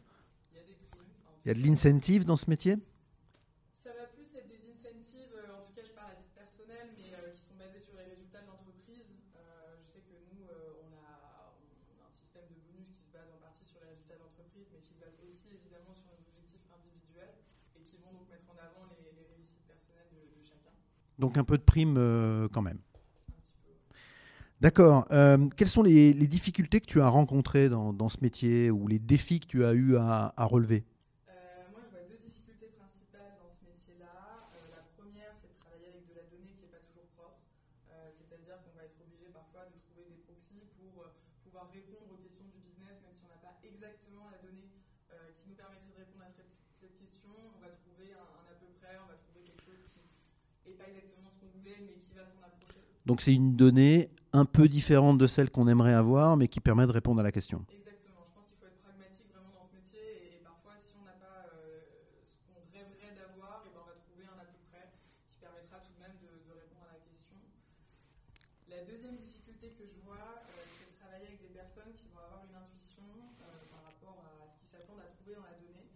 Il 0.51 0.59
y 0.59 0.61
a 0.61 0.67
des 0.67 0.75
primes. 0.91 1.07
Il 1.45 1.49
y 1.49 1.51
a 1.53 1.55
de 1.55 1.63
l'incentive 1.63 2.27
dans 2.27 2.35
ce 2.35 2.51
métier? 2.51 2.75
Ça 3.79 3.95
va 3.95 4.11
plus 4.11 4.27
être 4.35 4.51
des 4.51 4.59
incentives, 4.59 5.31
en 5.39 5.63
tout 5.63 5.71
cas, 5.71 5.87
je 5.87 5.95
parle 5.95 6.11
à 6.11 6.19
titre 6.19 6.35
personnel, 6.35 6.91
mais 6.91 7.07
qui 7.31 7.47
sont 7.47 7.55
basés 7.55 7.79
sur 7.79 7.95
les 7.95 8.11
résultats 8.11 8.43
de 8.43 8.51
l'entreprise. 8.51 9.07
je 9.07 9.87
sais 9.87 10.03
que 10.03 10.19
nous, 10.35 10.43
on 10.43 10.99
a, 10.99 11.55
on, 11.63 11.95
a, 12.03 12.11
un 12.11 12.15
système 12.19 12.51
de 12.51 12.59
bonus 12.59 12.91
qui 12.91 13.07
se 13.07 13.15
base 13.15 13.31
en 13.31 13.39
partie 13.39 13.63
sur 13.71 13.79
les 13.87 13.95
résultats 13.95 14.19
de 14.19 14.27
l'entreprise, 14.27 14.67
mais 14.75 14.83
qui 14.83 14.91
se 14.91 14.99
base 14.99 15.15
aussi 15.23 15.55
évidemment 15.55 15.95
sur 15.95 16.11
nos 16.11 16.19
objectifs 16.27 16.67
individuels 16.75 17.39
et 17.79 17.87
qui 17.87 18.03
vont 18.03 18.11
donc 18.11 18.27
mettre 18.35 18.51
en 18.51 18.59
avant 18.59 18.91
les, 18.99 19.15
les 19.15 19.31
réussites 19.31 19.63
personnelles 19.71 20.11
de, 20.11 20.27
de, 20.27 20.43
chacun. 20.43 20.75
Donc 21.23 21.39
un 21.39 21.47
peu 21.47 21.55
de 21.55 21.63
prime 21.63 21.95
euh, 22.03 22.51
quand 22.51 22.67
même. 22.67 22.83
D'accord. 24.63 25.11
Euh, 25.11 25.51
quelles 25.59 25.67
sont 25.67 25.83
les, 25.83 26.15
les, 26.15 26.31
difficultés 26.31 26.79
que 26.79 26.87
tu 26.87 27.03
as 27.03 27.11
rencontrées 27.11 27.67
dans, 27.67 27.91
dans, 27.91 28.07
ce 28.07 28.23
métier 28.23 28.71
ou 28.71 28.87
les 28.87 29.03
défis 29.03 29.43
que 29.43 29.51
tu 29.51 29.67
as 29.67 29.75
eu 29.75 29.99
à, 29.99 30.31
à 30.39 30.45
relever? 30.47 30.87
Euh, 31.27 31.67
Moi, 31.75 31.83
je 31.83 31.91
vois 31.91 32.07
deux 32.07 32.23
difficultés 32.23 32.71
principales 32.79 33.43
dans 33.43 33.51
ce 33.51 33.59
métier-là. 33.67 34.07
la 34.07 34.87
première, 34.95 35.35
c'est 35.43 35.51
de 35.51 35.59
travailler 35.59 35.91
avec 35.91 36.07
de 36.07 36.15
la 36.15 36.31
donnée 36.31 36.55
qui 36.55 36.63
n'est 36.63 36.71
pas 36.71 36.79
toujours 36.79 37.11
propre. 37.19 37.43
C'est-à-dire 37.91 38.63
qu'on 38.63 38.71
va 38.79 38.87
être 38.87 39.03
obligé 39.03 39.35
parfois 39.35 39.67
de 39.67 39.75
trouver 39.83 40.07
des 40.07 40.23
proxys 40.23 40.71
pour 40.79 41.11
pouvoir 41.43 41.67
répondre 41.75 42.15
aux 42.15 42.23
questions 42.23 42.47
du 42.47 42.63
business, 42.63 43.03
même 43.03 43.19
si 43.19 43.27
on 43.27 43.35
n'a 43.35 43.43
pas 43.43 43.59
exactement 43.67 44.31
la 44.31 44.39
donnée 44.47 44.71
qui 45.43 45.51
nous 45.51 45.59
permettrait 45.59 45.91
de 45.91 46.07
répondre 46.07 46.23
à 46.23 46.31
cette, 46.39 46.55
cette 46.79 46.95
question, 47.03 47.35
on 47.35 47.59
va 47.59 47.75
trouver 47.83 48.15
un, 48.15 48.31
un 48.31 48.47
à 48.47 48.55
peu 48.63 48.71
près, 48.79 48.95
on 48.95 49.11
va 49.11 49.19
trouver 49.27 49.43
quelque 49.43 49.67
chose 49.67 49.91
qui 49.91 50.07
n'est 50.71 50.79
pas 50.79 50.87
exactement 50.87 51.35
ce 51.35 51.43
qu'on 51.43 51.51
voulait, 51.51 51.83
mais 51.83 51.99
qui 52.07 52.15
va 52.15 52.31
s'en 52.31 52.39
approcher. 52.47 52.79
Donc 53.11 53.27
c'est 53.27 53.35
une 53.35 53.59
donnée 53.59 54.07
un 54.33 54.45
peu 54.45 54.69
différente 54.69 55.19
de 55.19 55.27
celle 55.27 55.51
qu'on 55.51 55.69
aimerait 55.69 55.95
avoir, 55.95 56.37
mais 56.37 56.49
qui 56.49 56.61
permet 56.61 56.87
de 56.87 56.93
répondre 56.93 57.21
à 57.21 57.23
la 57.23 57.33
question. 57.33 57.65
Exactement. 57.69 58.25
Je 58.29 58.33
pense 58.35 58.47
qu'il 58.49 58.59
faut 58.59 58.67
être 58.67 58.81
pragmatique 58.81 59.29
vraiment 59.33 59.53
dans 59.61 59.67
ce 59.69 59.77
métier 59.77 60.01
et, 60.01 60.37
et 60.37 60.41
parfois, 60.43 60.73
si 60.81 60.95
on 61.01 61.05
n'a 61.05 61.17
pas 61.21 61.47
euh, 61.53 61.81
ce 62.33 62.49
qu'on 62.49 62.65
rêverait 62.73 63.13
d'avoir, 63.17 63.63
et 63.67 63.71
ben 63.75 63.81
on 63.85 63.89
va 63.89 63.97
trouver 64.01 64.25
un 64.25 64.39
à 64.41 64.47
peu 64.49 64.57
près 64.73 64.89
qui 65.29 65.37
permettra 65.39 65.79
tout 65.85 65.93
de 65.93 66.01
même 66.01 66.17
de, 66.25 66.31
de 66.49 66.53
répondre 66.57 66.89
à 66.89 66.97
la 66.97 67.01
question. 67.05 67.37
La 68.73 68.81
deuxième 68.89 69.17
difficulté 69.21 69.77
que 69.77 69.85
je 69.85 70.01
vois, 70.09 70.41
euh, 70.49 70.65
c'est 70.77 70.89
de 70.89 70.97
travailler 70.97 71.29
avec 71.37 71.41
des 71.45 71.53
personnes 71.53 71.93
qui 71.93 72.09
vont 72.09 72.25
avoir 72.25 72.41
une 72.49 72.57
intuition 72.57 73.05
euh, 73.45 73.69
par 73.69 73.85
rapport 73.85 74.17
à 74.25 74.49
ce 74.49 74.57
qu'ils 74.65 74.73
s'attendent 74.73 75.05
à 75.05 75.13
trouver 75.13 75.37
dans 75.37 75.45
la 75.45 75.61
donnée 75.61 75.93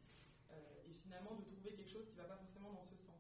euh, 0.53 0.89
et 0.89 0.93
finalement 1.01 1.41
de 1.41 1.45
trouver 1.49 1.73
quelque 1.73 1.89
chose 1.89 2.05
qui 2.13 2.21
ne 2.21 2.23
va 2.23 2.37
pas 2.37 2.41
forcément 2.45 2.77
dans 2.77 2.85
ce 2.85 3.01
sens. 3.01 3.17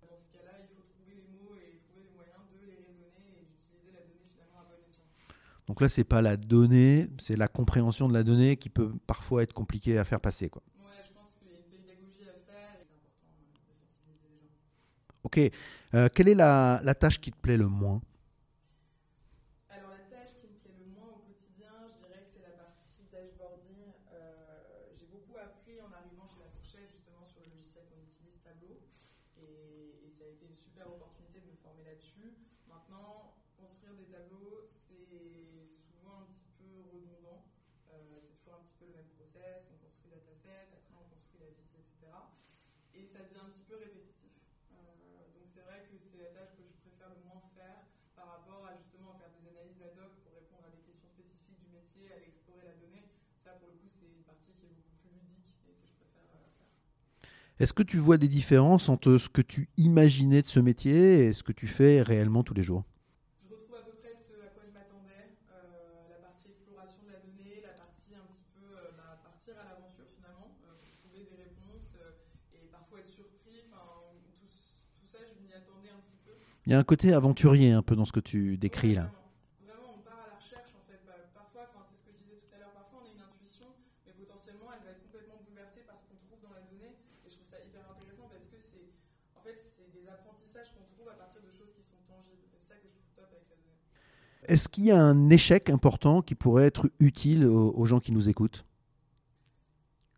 Dans 0.00 0.16
ce 0.16 0.30
cas-là, 0.32 0.56
il 0.64 0.70
faut 0.72 0.86
trouver 0.86 1.18
les 1.18 1.28
mots 1.34 1.52
et 1.58 1.82
trouver 1.84 2.06
les 2.08 2.14
moyens 2.14 2.40
de 2.48 2.62
les 2.64 2.78
raisonner 2.78 3.26
et 3.42 3.44
d'utiliser 3.50 3.90
la 3.92 4.06
donnée 4.06 4.24
finalement 4.32 4.62
à 4.62 4.66
bon 4.70 4.78
escient. 4.86 5.04
Donc 5.66 5.80
là, 5.80 5.88
c'est 5.88 6.04
pas 6.04 6.22
la 6.22 6.36
donnée, 6.36 7.08
c'est 7.18 7.36
la 7.36 7.48
compréhension 7.48 8.08
de 8.08 8.14
la 8.14 8.22
donnée 8.22 8.56
qui 8.56 8.68
peut 8.70 8.92
parfois 9.06 9.42
être 9.42 9.52
compliquée 9.52 9.98
à 9.98 10.04
faire 10.04 10.20
passer. 10.20 10.48
Quoi. 10.48 10.62
Ouais, 10.78 11.02
je 11.04 11.12
pense 11.12 11.32
qu'il 11.38 11.50
y 11.50 11.54
a 11.54 11.58
une 11.58 11.64
pédagogie 11.66 12.28
à 12.28 12.38
faire 12.46 12.78
et 12.80 12.86
c'est 12.86 12.94
important 13.02 13.34
de 13.42 13.58
sensibiliser 13.58 14.30
les 14.30 14.46
gens. 14.46 14.54
Ok. 15.24 15.40
Euh, 15.94 16.08
quelle 16.14 16.28
est 16.28 16.34
la, 16.36 16.80
la 16.84 16.94
tâche 16.94 17.20
qui 17.20 17.32
te 17.32 17.36
plaît 17.36 17.56
le 17.56 17.66
moins 17.66 18.00
Alors 19.70 19.90
la 19.90 20.06
tâche 20.06 20.38
qui 20.38 20.46
me 20.46 20.54
plaît 20.62 20.78
le 20.78 20.86
moins 20.94 21.10
au 21.18 21.26
quotidien, 21.26 21.74
je 21.90 21.98
dirais 21.98 22.22
que 22.22 22.30
c'est 22.30 22.46
la 22.46 22.54
partie 22.62 23.02
dashboarding. 23.10 23.90
Euh, 24.14 24.94
j'ai 24.94 25.06
beaucoup 25.10 25.34
appris 25.34 25.82
en 25.82 25.90
arrivant 25.90 26.30
chez 26.30 26.46
la 26.46 26.50
fourchette 26.54 26.86
justement 26.94 27.26
sur 27.26 27.42
le 27.42 27.50
logiciel 27.50 27.90
qu'on 27.90 28.06
utilise 28.06 28.38
Tableau 28.46 28.86
et, 29.42 30.06
et 30.06 30.10
ça 30.14 30.22
a 30.22 30.30
été 30.30 30.46
une 30.46 30.54
super 30.62 30.86
opportunité 30.94 31.42
de 31.42 31.50
me 31.50 31.58
former 31.58 31.82
là-dessus. 31.90 32.38
Maintenant, 32.70 33.34
construire 33.58 33.98
des 33.98 34.06
tableaux, 34.14 34.70
c'est 34.86 35.66
souvent 35.90 36.22
un 36.22 36.28
petit 36.34 36.50
peu 36.60 36.70
redondant. 36.92 37.46
Euh, 37.90 38.20
c'est 38.22 38.36
toujours 38.42 38.60
un 38.60 38.64
petit 38.68 38.78
peu 38.78 38.86
le 38.90 38.94
même 39.00 39.10
process, 39.16 39.64
on 39.72 39.78
construit 39.80 40.10
dataset, 40.12 40.70
après 40.76 40.94
on 40.98 41.06
construit 41.08 41.40
la 41.42 41.50
liste, 41.54 41.72
etc. 41.74 42.12
Et 42.94 43.02
ça 43.10 43.24
devient 43.26 43.42
un 43.42 43.50
petit 43.54 43.64
peu 43.66 43.76
répétitif. 43.80 44.34
Euh, 44.76 45.30
donc 45.34 45.46
c'est 45.50 45.64
vrai 45.66 45.86
que 45.88 45.94
c'est 45.98 46.20
la 46.20 46.30
tâche 46.36 46.52
que 46.58 46.62
je 46.66 46.74
préfère 46.84 47.10
le 47.16 47.22
moins 47.26 47.42
faire 47.56 47.86
par 48.14 48.28
rapport 48.40 48.66
à 48.66 48.76
justement 48.76 49.16
faire 49.18 49.30
des 49.34 49.44
analyses 49.50 49.80
ad 49.82 49.96
hoc 49.98 50.12
pour 50.22 50.34
répondre 50.36 50.66
à 50.68 50.72
des 50.72 50.82
questions 50.84 51.08
spécifiques 51.10 51.62
du 51.64 51.65
métier, 51.76 52.10
aller 52.14 52.28
explorer 52.28 52.64
la 52.64 52.74
donnée. 52.80 53.04
Ça, 53.44 53.50
pour 53.60 53.68
le 53.68 53.74
coup, 53.76 53.88
c'est 53.92 54.06
une 54.06 54.24
partie 54.24 54.52
qui 54.58 54.66
est 54.66 54.74
beaucoup 54.74 54.96
plus 55.02 55.12
ludique 55.12 55.52
et 55.68 55.72
que 55.76 55.84
je 55.86 55.94
préfère 56.00 56.24
euh, 56.32 56.48
faire. 56.48 56.68
Est-ce 57.60 57.72
que 57.72 57.82
tu 57.82 57.98
vois 57.98 58.18
des 58.18 58.28
différences 58.28 58.88
entre 58.88 59.16
ce 59.18 59.28
que 59.28 59.42
tu 59.42 59.68
imaginais 59.76 60.42
de 60.42 60.46
ce 60.46 60.60
métier 60.60 61.26
et 61.26 61.32
ce 61.32 61.42
que 61.42 61.52
tu 61.52 61.66
fais 61.66 62.02
réellement 62.02 62.42
tous 62.42 62.54
les 62.54 62.62
jours? 62.62 62.84
Je 63.44 63.52
retrouve 63.54 63.76
à 63.76 63.84
peu 63.84 63.94
près 64.00 64.14
ce 64.16 64.32
à 64.44 64.48
quoi 64.52 64.62
je 64.68 64.72
m'attendais, 64.72 65.32
euh, 65.52 66.08
la 66.10 66.18
partie 66.26 66.48
exploration 66.50 67.00
de 67.06 67.12
la 67.12 67.20
donnée, 67.24 67.60
la 67.64 67.72
partie 67.76 68.12
un 68.16 68.26
petit 68.34 68.48
peu 68.56 68.66
euh, 68.66 68.92
bah, 68.96 69.16
partir 69.24 69.54
à 69.56 69.64
l'aventure 69.72 70.08
finalement, 70.16 70.52
euh, 70.68 70.76
trouver 71.00 71.24
des 71.24 71.38
réponses 71.48 71.92
euh, 71.96 72.56
et 72.56 72.68
parfois 72.72 73.00
être 73.00 73.12
surpris. 73.12 73.64
Tout, 73.72 74.48
tout 75.00 75.08
ça, 75.08 75.18
je 75.24 75.32
m'y 75.40 75.52
attendais 75.54 75.88
un 75.90 76.00
petit 76.04 76.18
peu. 76.24 76.34
Il 76.66 76.72
y 76.72 76.74
a 76.74 76.78
un 76.78 76.84
côté 76.84 77.12
aventurier 77.14 77.72
un 77.72 77.82
peu 77.82 77.94
dans 77.96 78.04
ce 78.04 78.12
que 78.12 78.20
tu 78.20 78.58
décris 78.58 78.94
là. 78.94 79.08
Vraiment, 79.64 79.64
Vraiment, 79.64 79.90
on 79.96 80.02
part 80.02 80.20
à 80.20 80.28
la 80.34 80.36
recherche 80.42 80.72
en 80.76 80.82
fait. 80.84 81.00
Bah, 81.06 81.16
parfois, 81.32 81.70
enfin, 81.70 81.86
c'est 81.88 81.96
ce 81.96 82.02
que 82.04 82.12
je 82.12 82.18
disais 82.26 82.38
tout 82.42 82.52
à 82.52 82.58
l'heure, 82.58 82.74
parfois 82.74 83.00
on 83.00 83.06
a 83.06 83.12
une 83.14 83.22
intuition, 83.22 83.70
mais 84.04 84.12
potentiellement 84.12 84.68
elle 84.74 84.82
va 84.84 84.90
être 84.92 85.02
complètement 85.06 85.38
bouleversée 85.46 85.86
par 85.86 85.96
ce 85.96 86.04
qu'on 86.10 86.18
trouve 86.26 86.42
dans 86.42 86.52
la 86.52 86.62
donnée. 86.66 86.98
Et 87.24 87.28
je 87.30 87.34
trouve 87.38 87.48
ça 87.48 87.62
hyper 87.62 87.86
intéressant 87.86 88.26
parce 88.30 88.46
que 88.50 88.58
c'est 88.58 88.90
en 89.38 89.40
fait, 89.46 89.54
c'est 89.54 89.90
des 89.94 90.06
apprentissages 90.10 90.70
qu'on 90.74 90.86
trouve 90.90 91.08
à 91.10 91.16
partir 91.18 91.35
Est-ce 94.46 94.68
qu'il 94.68 94.84
y 94.84 94.92
a 94.92 95.02
un 95.02 95.28
échec 95.28 95.70
important 95.70 96.22
qui 96.22 96.36
pourrait 96.36 96.66
être 96.66 96.86
utile 97.00 97.44
aux 97.46 97.84
gens 97.84 97.98
qui 97.98 98.12
nous 98.12 98.28
écoutent 98.28 98.64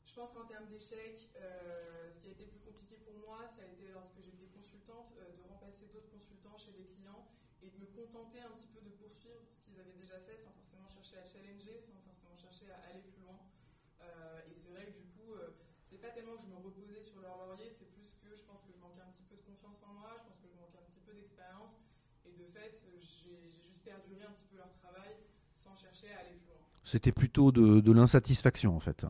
Je 0.05 0.13
pense 0.13 0.33
qu'en 0.33 0.45
termes 0.45 0.69
d'échec, 0.69 1.17
euh, 1.41 2.13
ce 2.13 2.21
qui 2.21 2.29
a 2.29 2.33
été 2.37 2.45
plus 2.45 2.61
compliqué 2.61 3.01
pour 3.09 3.17
moi, 3.25 3.49
ça 3.49 3.65
a 3.65 3.73
été 3.73 3.89
lorsque 3.89 4.21
j'étais 4.21 4.53
consultante, 4.53 5.17
euh, 5.17 5.33
de 5.33 5.49
remplacer 5.49 5.89
d'autres 5.97 6.13
consultants 6.13 6.61
chez 6.61 6.77
des 6.77 6.85
clients 6.93 7.25
et 7.65 7.73
de 7.73 7.79
me 7.81 7.89
contenter 7.89 8.45
un 8.45 8.53
petit 8.61 8.69
peu 8.69 8.85
de 8.85 8.93
poursuivre 9.01 9.49
ce 9.49 9.65
qu'ils 9.65 9.81
avaient 9.81 9.97
déjà 9.97 10.21
fait 10.29 10.37
sans 10.37 10.53
forcément 10.53 10.93
chercher 10.93 11.17
à 11.17 11.25
challenger, 11.25 11.81
sans 11.81 11.97
forcément 12.05 12.37
chercher 12.37 12.69
à 12.69 12.85
aller 12.93 13.01
plus 13.09 13.25
loin. 13.25 13.41
Euh, 14.05 14.45
et 14.45 14.53
c'est 14.53 14.69
vrai 14.77 14.93
que 14.93 14.97
du 15.01 15.09
coup, 15.17 15.41
euh, 15.41 15.57
c'est 15.89 16.05
pas 16.05 16.13
tellement 16.13 16.37
que 16.37 16.45
je 16.45 16.53
me 16.53 16.61
reposais 16.61 17.01
sur 17.01 17.25
leur 17.25 17.49
laurier, 17.49 17.73
c'est 17.73 17.89
plus 17.97 18.13
que 18.21 18.37
je 18.37 18.45
pense 18.45 18.61
que 18.61 18.77
je 18.77 18.81
manquais 18.85 19.01
un 19.01 19.13
petit 19.17 19.25
peu 19.25 19.41
de 19.41 19.45
confiance 19.49 19.81
en 19.89 19.97
moi, 19.97 20.21
je 20.21 20.29
pense 20.29 20.37
que 20.37 20.53
je 20.53 20.57
manquais 20.61 20.85
un 20.85 20.89
petit 20.93 21.01
peu 21.01 21.17
d'expérience 21.17 21.81
et 22.29 22.37
de 22.37 22.45
fait, 22.53 22.77
euh, 22.85 23.01
j'ai 23.01 23.49
j'ai 23.51 23.63
juste 23.63 23.83
perduré 23.85 24.23
un 24.25 24.33
petit 24.33 24.45
peu 24.51 24.57
leur 24.57 24.73
travail 24.73 25.17
sans 25.65 25.75
chercher 25.77 25.87
à 25.87 25.87
aller 25.87 25.87
plus 25.87 25.89
loin. 25.89 25.98
C'était 26.85 27.13
plutôt 27.13 27.53
de, 27.53 27.81
de 27.81 27.93
l'insatisfaction 27.93 28.75
en 28.75 28.81
fait. 28.81 29.05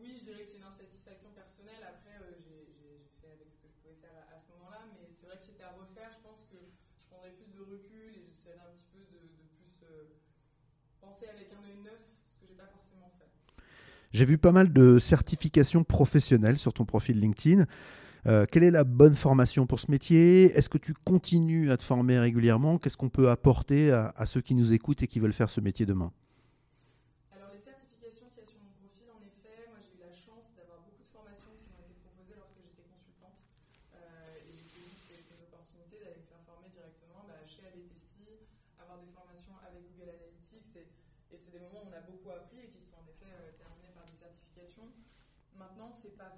Oui, 0.00 0.10
je 0.18 0.24
dirais 0.26 0.42
que 0.42 0.48
c'est 0.50 0.58
une 0.58 0.66
insatisfaction 0.66 1.30
personnelle. 1.34 1.82
Après, 1.86 2.18
euh, 2.18 2.34
j'ai 2.42 3.06
fait 3.22 3.30
avec 3.30 3.46
ce 3.54 3.62
que 3.62 3.68
je 3.70 3.76
pouvais 3.78 3.98
faire 4.02 4.16
à, 4.26 4.34
à 4.34 4.38
ce 4.42 4.50
moment-là, 4.58 4.82
mais 4.90 5.06
c'est 5.14 5.26
vrai 5.30 5.36
que 5.38 5.44
c'était 5.46 5.62
à 5.62 5.70
refaire, 5.78 6.10
je 6.10 6.20
pense 6.26 6.42
que 6.50 6.58
je 6.58 7.06
prendrais 7.06 7.30
plus 7.38 7.46
de 7.54 7.62
recul 7.62 8.10
et 8.18 8.26
j'essaierais 8.26 8.66
un 8.66 8.74
petit 8.74 8.90
peu 8.90 9.06
de, 9.06 9.22
de 9.22 9.44
plus 9.54 9.70
euh, 9.86 10.18
penser 10.98 11.30
avec 11.30 11.46
un 11.54 11.62
œil 11.62 11.78
neuf, 11.86 12.02
ce 12.34 12.42
que 12.42 12.46
j'ai 12.50 12.58
pas 12.58 12.66
forcément 12.74 13.06
fait. 13.22 13.30
J'ai 14.10 14.26
vu 14.26 14.36
pas 14.36 14.50
mal 14.52 14.72
de 14.74 14.98
certifications 14.98 15.84
professionnelles 15.86 16.58
sur 16.58 16.74
ton 16.74 16.84
profil 16.84 17.20
LinkedIn. 17.22 17.64
Euh, 18.26 18.46
quelle 18.50 18.62
est 18.62 18.70
la 18.70 18.82
bonne 18.84 19.14
formation 19.14 19.66
pour 19.66 19.78
ce 19.78 19.90
métier? 19.90 20.50
Est-ce 20.58 20.68
que 20.68 20.78
tu 20.78 20.92
continues 20.94 21.70
à 21.70 21.76
te 21.78 21.82
former 21.82 22.18
régulièrement? 22.18 22.78
Qu'est-ce 22.78 22.96
qu'on 22.98 23.10
peut 23.10 23.30
apporter 23.30 23.90
à, 23.90 24.12
à 24.16 24.26
ceux 24.26 24.40
qui 24.42 24.54
nous 24.54 24.72
écoutent 24.72 25.02
et 25.02 25.08
qui 25.08 25.18
veulent 25.18 25.32
faire 25.32 25.50
ce 25.50 25.60
métier 25.60 25.86
demain 25.86 26.12
Alors, 27.34 27.50
les 27.50 27.58
certifications 27.66 28.30
qu'il 28.30 28.44
y 28.44 28.46
a 28.46 28.50
sur 28.52 28.62
mon 28.62 28.70
profil, 28.78 29.10
en 29.10 29.18
effet, 29.26 29.66
moi 29.74 29.82
j'ai 29.82 29.98
eu 29.98 30.02
la 30.06 30.14
chance 30.14 30.54
d'avoir 30.54 30.78
beaucoup 30.86 31.02
de 31.02 31.10
formations 31.10 31.50
qui 31.58 31.66
m'ont 31.74 31.82
été 31.82 31.98
proposées 31.98 32.38
lorsque 32.38 32.62
j'étais 32.62 32.86
consultante. 32.86 33.42
Euh, 33.98 34.38
et 34.38 34.54
j'ai 34.54 34.70
dit 34.70 34.94
que 35.02 35.18
c'était 35.18 35.34
une 35.34 35.42
opportunité 35.50 35.98
d'aller 35.98 36.22
me 36.22 36.28
faire 36.30 36.44
former 36.46 36.70
directement 36.70 37.26
bah, 37.26 37.42
chez 37.50 37.66
ADTesti, 37.66 38.46
avoir 38.78 39.02
des 39.02 39.10
formations 39.10 39.58
avec 39.66 39.82
Google 39.82 40.14
Analytics. 40.14 40.70
Et, 40.78 40.86
et 41.34 41.36
c'est 41.42 41.50
des 41.50 41.58
moments 41.58 41.82
où 41.82 41.90
on 41.90 41.96
a 41.98 42.06
beaucoup 42.06 42.30
appris 42.30 42.62
et 42.62 42.70
qui 42.70 42.86
sont 42.86 43.02
en 43.02 43.06
effet 43.10 43.34
euh, 43.34 43.50
terminés 43.58 43.90
par 43.98 44.06
des 44.06 44.14
certifications. 44.14 44.86
Maintenant, 45.58 45.90
c'est 45.90 46.14
pas 46.14 46.30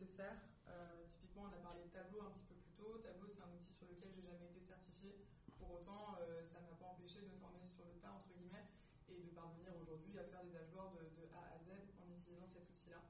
Euh, 0.00 1.04
typiquement, 1.12 1.44
on 1.44 1.52
a 1.52 1.60
parlé 1.60 1.84
de 1.84 1.92
Tableau 1.92 2.24
un 2.24 2.32
petit 2.32 2.48
peu 2.48 2.56
plus 2.56 2.72
tôt. 2.72 3.04
Tableau, 3.04 3.28
c'est 3.28 3.44
un 3.44 3.52
outil 3.52 3.72
sur 3.76 3.84
lequel 3.84 4.08
j'ai 4.16 4.24
jamais 4.24 4.48
été 4.48 4.60
certifié. 4.64 5.12
Pour 5.58 5.76
autant, 5.76 6.16
euh, 6.20 6.40
ça 6.48 6.60
m'a 6.60 6.72
pas 6.80 6.96
empêché 6.96 7.20
de 7.20 7.28
me 7.28 7.36
former 7.36 7.60
sur 7.68 7.84
le 7.84 8.00
tas, 8.00 8.16
entre 8.16 8.32
guillemets 8.32 8.64
et 9.12 9.20
de 9.20 9.30
parvenir 9.34 9.74
aujourd'hui 9.76 10.16
à 10.16 10.24
faire 10.24 10.40
des 10.44 10.56
dashboards 10.56 10.94
de, 10.94 11.26
A 11.34 11.52
à 11.52 11.58
Z 11.58 11.74
en 12.00 12.08
utilisant 12.08 12.46
cet 12.46 12.64
outil-là. 12.70 13.02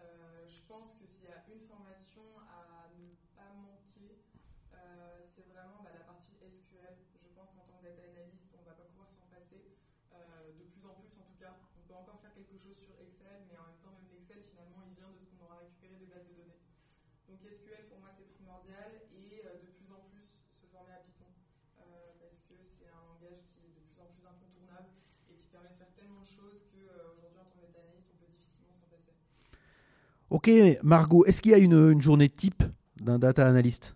Euh, 0.00 0.48
je 0.48 0.58
pense 0.66 0.94
que 0.96 1.06
s'il 1.06 1.28
y 1.28 1.32
a 1.32 1.44
une 1.46 1.60
formation 1.68 2.24
à 2.48 2.88
ne 2.98 3.14
pas 3.36 3.52
manquer, 3.54 4.18
c'est 5.34 5.46
vraiment 5.52 5.82
bah, 5.84 5.90
la 5.92 6.02
partie 6.02 6.34
SQL. 6.40 6.96
Je 7.22 7.28
pense 7.34 7.52
qu'en 7.54 7.62
tant 7.62 7.78
que 7.78 7.84
data 7.84 8.02
analyst, 8.02 8.50
on 8.56 8.62
ne 8.62 8.66
va 8.66 8.74
pas 8.74 8.88
pouvoir 8.90 9.10
s'en 9.12 9.26
passer. 9.30 9.76
De 10.58 10.64
plus 10.64 10.86
en 10.86 10.94
plus, 10.94 11.12
en 11.18 11.22
tout 11.28 11.38
cas, 11.38 11.54
on 11.76 11.82
peut 11.86 11.94
encore 11.94 12.20
faire 12.20 12.32
quelque 12.32 12.56
chose 12.56 12.78
sur 12.78 12.96
Excel, 12.98 13.44
mais 13.50 13.58
en 13.58 13.66
même 13.68 13.78
temps, 13.84 13.92
même 13.92 14.08
l'Excel, 14.10 14.42
finalement, 14.50 14.82
il 14.88 14.94
vient 14.94 15.10
de 15.12 15.18
ce 15.18 15.26
qu'on 15.26 15.44
aura 15.44 15.58
récupéré 15.58 15.96
des 15.96 16.06
bases 16.06 16.26
de 16.26 16.34
données. 16.34 16.58
Donc 17.28 17.38
SQL, 17.44 17.86
pour 17.88 18.00
moi, 18.00 18.08
c'est 18.16 18.24
primordial 18.34 18.88
et 19.12 19.42
euh, 19.44 19.60
de 19.60 19.68
plus 19.76 19.90
en 19.92 20.00
plus 20.08 20.24
se 20.56 20.66
former 20.72 20.92
à 20.96 21.02
Python 21.04 21.28
euh, 21.80 22.16
parce 22.20 22.40
que 22.48 22.54
c'est 22.64 22.88
un 22.88 23.02
langage 23.04 23.44
qui 23.52 23.68
est 23.68 23.74
de 23.76 23.84
plus 23.84 24.00
en 24.00 24.08
plus 24.16 24.24
incontournable 24.24 24.88
et 25.30 25.34
qui 25.36 25.46
permet 25.52 25.68
de 25.68 25.74
faire 25.76 25.92
tellement 25.94 26.20
de 26.24 26.26
choses 26.26 26.64
qu'aujourd'hui, 26.72 27.36
en 27.38 27.44
tant 27.52 27.80
analyst, 27.84 28.08
on 28.12 28.16
peut 28.16 28.32
difficilement 28.32 28.72
s'en 28.80 28.88
passer. 28.88 29.12
Ok, 30.30 30.48
Margot, 30.82 31.24
est-ce 31.26 31.42
qu'il 31.42 31.52
y 31.52 31.54
a 31.54 31.58
une 31.58 32.00
journée 32.00 32.28
type 32.28 32.62
d'un 32.96 33.18
data 33.18 33.46
analyst 33.46 33.94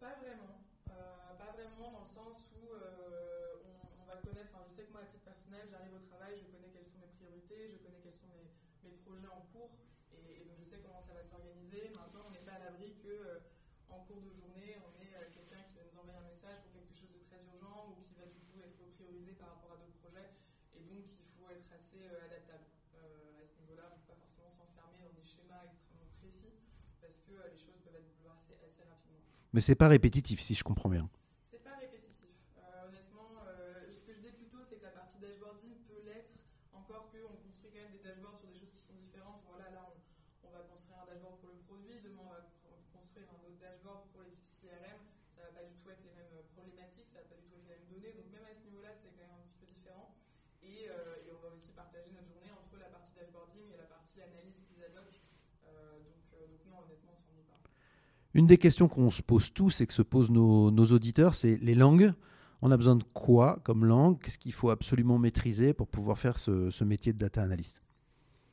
Pas 0.00 0.14
vraiment. 0.22 0.62
Euh, 0.90 1.34
pas 1.38 1.52
vraiment 1.58 1.90
dans 1.90 2.04
le 2.06 2.12
sens 2.14 2.46
où 2.54 2.70
euh, 2.70 3.66
on, 3.66 4.02
on 4.02 4.06
va 4.06 4.16
connaître, 4.22 4.50
enfin 4.54 4.62
je 4.70 4.74
sais 4.78 4.84
que 4.86 4.92
moi 4.92 5.02
à 5.02 5.06
titre 5.10 5.24
personnel, 5.26 5.66
j'arrive 5.70 5.94
au 5.94 6.02
travail, 6.06 6.38
je 6.38 6.46
connais 6.54 6.70
quelles 6.70 6.86
sont 6.86 6.98
mes 7.02 7.10
priorités, 7.18 7.66
je 7.74 7.78
connais 7.82 7.98
quels 8.02 8.14
sont 8.16 8.30
mes, 8.30 8.46
mes 8.86 8.94
projets 9.02 9.28
en 9.30 9.42
cours 9.52 9.74
et, 10.16 10.42
et 10.42 10.44
donc 10.46 10.58
je 10.58 10.66
sais 10.70 10.80
comment 10.82 11.02
ça 11.06 11.12
va 11.14 11.22
s'organiser. 11.22 11.92
Maintenant, 11.94 12.26
on 12.26 12.32
n'est 12.32 12.42
pas 12.46 12.56
à 12.58 12.62
l'abri 12.72 12.96
que 13.04 13.12
euh, 13.12 13.44
en 13.92 14.00
cours 14.08 14.22
de 14.24 14.32
journée, 14.34 14.74
on 14.82 14.90
ait 14.98 15.14
euh, 15.22 15.28
quelqu'un 15.30 15.60
qui 15.70 15.76
va 15.78 15.84
nous 15.86 15.98
envoyer 16.02 16.18
un 16.18 16.26
message 16.26 16.58
pour 16.66 16.72
quelque 16.74 16.96
chose 16.98 17.12
de 17.14 17.20
très 17.28 17.38
urgent 17.46 17.94
ou 17.94 18.02
qui 18.08 18.16
va 18.18 18.26
du 18.26 18.40
coup 18.50 18.58
être 18.64 18.80
priorisé 18.98 19.36
par 19.38 19.54
rapport 19.60 19.76
à 19.76 19.78
d'autres 19.78 20.00
projets 20.02 20.34
et 20.74 20.82
donc 20.88 21.04
il 21.20 21.28
faut 21.36 21.46
être 21.52 21.68
assez 21.70 22.02
euh, 22.02 22.26
adaptable. 22.26 22.66
Euh, 22.98 23.38
à 23.38 23.44
ce 23.46 23.54
niveau-là, 23.62 23.86
on 23.92 23.94
ne 23.94 24.00
peut 24.02 24.10
pas 24.10 24.18
forcément 24.26 24.50
s'enfermer 24.50 24.98
dans 25.06 25.14
des 25.14 25.22
schémas 25.22 25.62
extrêmement 25.70 26.10
précis 26.18 26.50
parce 27.00 27.20
que 27.22 27.30
euh, 27.32 27.48
les 27.54 27.60
choses 27.60 27.78
peuvent 27.84 27.94
être 27.94 28.10
bouleversées 28.18 28.58
assez 28.64 28.82
rapidement. 28.84 29.22
Mais 29.58 29.66
c'est 29.66 29.74
pas 29.74 29.90
répétitif, 29.90 30.38
si 30.38 30.54
je 30.54 30.62
comprends 30.62 30.86
bien. 30.86 31.10
C'est 31.50 31.58
pas 31.66 31.74
répétitif. 31.82 32.30
Euh, 32.62 32.86
honnêtement, 32.86 33.42
euh, 33.42 33.90
ce 33.90 34.06
que 34.06 34.14
je 34.14 34.22
disais 34.22 34.30
plus 34.38 34.46
tôt, 34.46 34.62
c'est 34.62 34.78
que 34.78 34.86
la 34.86 34.94
partie 34.94 35.18
dashboarding 35.18 35.82
peut 35.82 35.98
l'être, 36.06 36.30
encore 36.70 37.10
qu'on 37.10 37.34
construit 37.42 37.74
quand 37.74 37.82
même 37.82 37.90
des 37.90 38.06
dashboards 38.06 38.38
sur 38.38 38.46
des 38.46 38.54
choses 38.54 38.70
qui 38.70 38.86
sont 38.86 38.94
différentes. 38.94 39.42
Voilà, 39.50 39.66
là, 39.74 39.82
on, 39.90 40.46
dashboard 41.10 41.42
pour 41.42 41.50
le 41.50 41.58
produit, 41.66 41.98
demain 42.06 42.22
on 42.22 42.30
va 42.30 42.46
construire 42.94 43.26
un 43.34 43.42
autre 43.50 43.58
dashboard 43.58 44.06
pour 44.14 44.22
l'équipe 44.22 44.46
CRM, 44.46 45.02
ça 45.34 45.42
va 45.42 45.50
pas 45.50 45.66
du 45.66 45.74
tout 45.74 45.90
être 45.90 46.06
les 46.06 46.14
mêmes 46.14 46.38
problématiques, 46.54 47.10
ça 47.10 47.18
va 47.18 47.26
pas 47.26 47.42
du 47.42 47.50
tout 47.50 47.58
être 47.58 47.66
les 47.66 47.74
mêmes 47.74 47.88
données, 47.90 48.14
donc 48.14 48.30
même 48.30 48.46
à 48.46 48.54
ce 48.54 48.62
niveau-là 48.62 48.94
c'est 48.94 49.10
quand 49.10 49.26
même 49.26 49.42
un 49.42 49.42
petit 49.42 49.58
peu 49.58 49.66
différent. 49.66 50.14
Euh, 50.62 51.26
et, 51.26 51.34
on 51.34 51.42
va 51.42 51.50
aussi 51.50 51.74
partager 51.74 52.14
notre 52.14 52.30
journée 52.30 52.54
entre 52.54 52.78
la 52.78 52.94
partie 52.94 53.10
dashboarding 53.18 53.74
et 53.74 53.78
la 53.82 53.90
partie 53.90 54.22
analyse 54.22 54.62
plus 54.70 54.78
ad 54.86 54.94
hoc. 54.94 55.10
Euh, 55.66 55.98
donc, 56.06 56.22
euh, 56.38 56.46
donc 56.46 56.62
non, 56.70 56.86
honnêtement, 56.86 57.18
on 57.18 57.22
s'ennuie 57.26 57.42
pas. 57.50 57.58
Une 58.34 58.46
des 58.46 58.58
questions 58.58 58.88
qu'on 58.88 59.10
se 59.10 59.22
pose 59.22 59.54
tous 59.54 59.80
et 59.80 59.86
que 59.86 59.92
se 59.94 60.02
posent 60.02 60.30
nos, 60.30 60.70
auditeurs, 60.92 61.34
c'est 61.34 61.56
les 61.62 61.74
langues. 61.74 62.12
On 62.60 62.70
a 62.70 62.76
besoin 62.76 62.96
de 62.96 63.04
quoi 63.14 63.58
comme 63.64 63.86
langue? 63.86 64.20
Qu'est-ce 64.20 64.36
qu'il 64.38 64.52
faut 64.52 64.68
absolument 64.68 65.16
maîtriser 65.16 65.72
pour 65.72 65.88
pouvoir 65.88 66.18
faire 66.18 66.38
ce, 66.38 66.84
métier 66.84 67.14
de 67.14 67.18
data 67.18 67.42
analyst? 67.42 67.80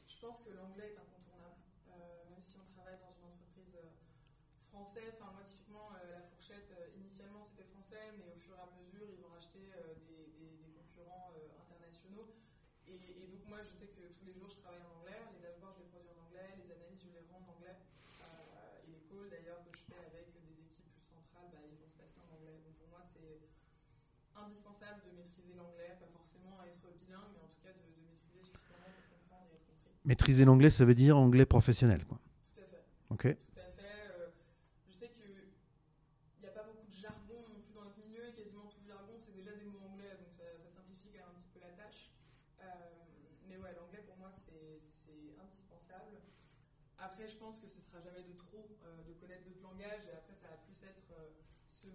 Je 0.08 0.16
pense 0.16 0.40
que 0.40 0.56
l'anglais 0.56 0.96
est 0.96 1.00
incontournable. 1.02 1.60
Euh, 1.92 2.32
même 2.32 2.40
si 2.40 2.56
on 2.56 2.64
travaille 2.72 3.04
dans 3.04 3.12
une 3.12 3.28
entreprise 3.28 3.76
euh, 3.76 3.92
française, 4.72 5.12
enfin 5.20 5.36
moi 5.36 5.44
typiquement 5.44 5.92
euh, 5.92 6.08
la 6.08 6.22
fourchette, 6.24 6.72
initialement 6.96 7.44
c'était 7.44 7.68
français, 7.68 8.16
mais 8.16 8.32
au 8.32 8.40
fur 8.40 8.56
et 8.56 8.64
à 8.64 8.72
mesure 8.80 9.04
ils 9.12 9.20
ont 9.28 9.34
racheté 9.36 9.60
des, 9.60 10.72
concurrents 10.72 11.36
internationaux. 11.36 12.32
Et, 12.88 13.28
donc 13.28 13.44
moi 13.52 13.60
je 13.60 13.76
sais 13.76 13.92
que 13.92 14.08
tous 14.16 14.24
les 14.24 14.40
jours 14.40 14.48
je 14.48 14.56
travaille 14.64 14.86
en 14.88 15.04
anglais, 15.04 15.20
les 15.36 15.44
dashboards 15.44 15.76
je 15.76 15.84
les 15.84 15.92
produis 15.92 16.14
en 16.16 16.24
anglais, 16.32 16.64
les 16.64 16.70
analyses 16.72 17.04
je 17.04 17.12
les 17.12 17.28
rends 17.28 17.44
en 17.44 17.60
anglais. 17.60 17.85
Calls 19.16 19.30
d'ailleurs 19.32 19.64
que 19.64 19.72
je 19.72 19.84
fais 19.88 20.02
avec 20.12 20.28
des 20.36 20.60
équipes 20.60 20.92
plus 20.92 21.08
centrales, 21.08 21.48
bah, 21.52 21.64
ils 21.64 21.80
vont 21.80 21.88
se 21.88 21.96
passer 21.96 22.20
en 22.20 22.28
anglais. 22.36 22.60
Donc 22.64 22.76
pour 22.76 22.90
moi 22.92 23.02
c'est 23.08 23.48
indispensable 24.36 25.08
de 25.08 25.12
maîtriser 25.16 25.56
l'anglais, 25.56 25.96
pas 26.00 26.12
forcément 26.12 26.60
être 26.68 26.84
bilingue, 27.00 27.32
mais 27.32 27.44
en 27.44 27.48
tout 27.48 27.64
cas 27.64 27.72
de, 27.72 27.80
de 27.80 28.04
maîtriser 28.04 28.44
suffisamment 28.44 28.92
pour 28.92 29.08
comprendre 29.16 29.48
et 29.52 29.56
être 29.56 29.68
compris. 29.72 29.96
Maîtriser 30.04 30.44
l'anglais, 30.44 30.72
ça 30.72 30.84
veut 30.84 30.98
dire 30.98 31.16
anglais 31.18 31.46
professionnel, 31.48 32.04
quoi. 32.06 32.20
Tout 32.54 32.62
à 32.62 32.68
fait. 32.68 32.84
Ok. 33.10 33.24
Tout 33.32 33.60
à 33.60 33.72
fait. 33.72 34.12
Euh, 34.12 34.28
je 34.88 34.92
sais 34.92 35.10
qu'il 35.10 35.32
n'y 35.32 36.48
a 36.48 36.52
pas 36.52 36.68
beaucoup 36.68 36.88
de 36.88 36.94
jargon 36.94 37.48
non 37.48 37.60
plus 37.64 37.74
dans 37.74 37.88
notre 37.88 38.00
milieu, 38.04 38.28
et 38.28 38.36
quasiment 38.36 38.68
tout 38.68 38.84
le 38.84 38.88
jargon, 38.92 39.16
c'est 39.24 39.34
déjà 39.34 39.56
des 39.56 39.66
mots 39.66 39.80
anglais, 39.88 40.12
donc 40.20 40.36
ça, 40.36 40.44
ça, 40.60 40.68
simplifie 40.68 41.16
quand 41.16 41.24
même 41.24 41.40
un 41.40 41.40
petit 41.40 41.56
peu 41.56 41.64
la 41.64 41.72
tâche. 41.80 42.12
Euh, 42.60 42.68
mais 43.48 43.56
ouais, 43.58 43.72
l'anglais 43.80 44.04
pour 44.04 44.18
moi, 44.20 44.36
c'est 44.36 44.84
indispensable. 45.40 46.20
Après, 46.98 47.28
je 47.28 47.38
pense 47.38 47.60
que 47.60 47.68
ce 47.68 47.80
sera 47.82 48.02
jamais 48.02 48.24
de 48.24 48.34
trop 48.34 48.66
euh, 48.84 49.04
de 49.04 49.14
connaître 49.14 49.44
d'autres 49.46 49.64
langages, 49.64 50.08
et 50.08 50.16
après, 50.16 50.36
ça 50.36 50.48
va 50.50 50.58
plus 50.66 50.76
être 50.84 51.12
euh, 51.16 51.32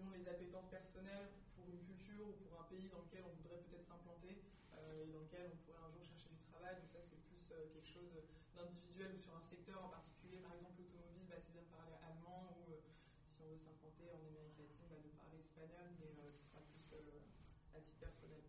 selon 0.00 0.16
les 0.16 0.24
appétences 0.24 0.72
personnelles 0.72 1.28
pour 1.52 1.68
une 1.68 1.84
culture 1.84 2.24
ou 2.24 2.32
pour 2.40 2.56
un 2.56 2.66
pays 2.72 2.88
dans 2.88 3.04
lequel 3.04 3.20
on 3.28 3.36
voudrait 3.36 3.60
peut-être 3.68 3.84
s'implanter 3.84 4.40
euh, 4.80 5.04
et 5.04 5.12
dans 5.12 5.20
lequel 5.20 5.52
on 5.52 5.56
pourrait 5.60 5.84
un 5.84 5.92
jour 5.92 6.00
chercher 6.00 6.32
du 6.32 6.40
travail. 6.48 6.80
Donc 6.80 6.88
ça, 6.88 7.04
c'est 7.04 7.20
plus 7.28 7.44
euh, 7.52 7.68
quelque 7.76 7.92
chose 7.92 8.16
d'individuel 8.56 9.12
ou 9.12 9.20
sur 9.20 9.36
un 9.36 9.44
secteur 9.44 9.76
en 9.84 9.92
particulier. 9.92 10.40
Par 10.40 10.56
exemple, 10.56 10.80
l'automobile, 10.80 11.28
bah, 11.28 11.36
c'est 11.36 11.52
bien 11.52 11.68
de 11.68 11.72
parler 11.76 12.00
allemand 12.00 12.48
ou 12.64 12.72
euh, 12.72 12.80
si 13.28 13.44
on 13.44 13.52
veut 13.52 13.60
s'implanter 13.60 14.08
en 14.08 14.24
Amérique 14.24 14.56
latine, 14.56 14.88
bah, 14.88 14.96
de 15.04 15.12
parler 15.20 15.36
espagnol, 15.44 15.84
mais 16.16 16.32
ce 16.32 16.48
sera 16.48 16.64
plus 16.64 16.80
à 16.80 17.80
titre 17.84 18.00
personnel. 18.00 18.40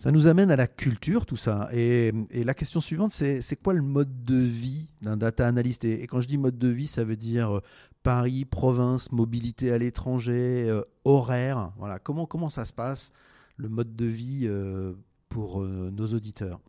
Ça 0.00 0.08
nous 0.16 0.32
amène 0.32 0.48
à 0.48 0.56
la 0.56 0.64
culture, 0.64 1.28
tout 1.28 1.36
ça. 1.36 1.68
Et, 1.76 2.16
la 2.32 2.56
question 2.56 2.80
suivante, 2.80 3.12
c'est 3.12 3.60
quoi 3.60 3.76
le 3.76 3.84
mode 3.84 4.24
de 4.24 4.40
vie 4.40 4.88
d'un 5.04 5.20
data 5.20 5.44
analyst? 5.44 5.84
Et, 5.84 6.08
quand 6.08 6.24
je 6.24 6.28
dis 6.28 6.40
mode 6.40 6.56
de 6.56 6.72
vie, 6.72 6.88
ça 6.88 7.04
veut 7.04 7.20
dire 7.20 7.60
Paris, 8.06 8.44
province, 8.44 9.10
mobilité 9.10 9.72
à 9.72 9.78
l'étranger, 9.78 10.70
euh, 10.70 10.84
horaire. 11.02 11.72
Voilà. 11.74 11.98
Comment, 11.98 12.24
comment 12.24 12.48
ça 12.48 12.64
se 12.64 12.72
passe, 12.72 13.10
le 13.56 13.68
mode 13.68 13.96
de 13.96 14.06
vie 14.06 14.46
euh, 14.46 14.94
pour 15.28 15.60
euh, 15.60 15.90
nos 15.90 16.06
auditeurs? 16.14 16.60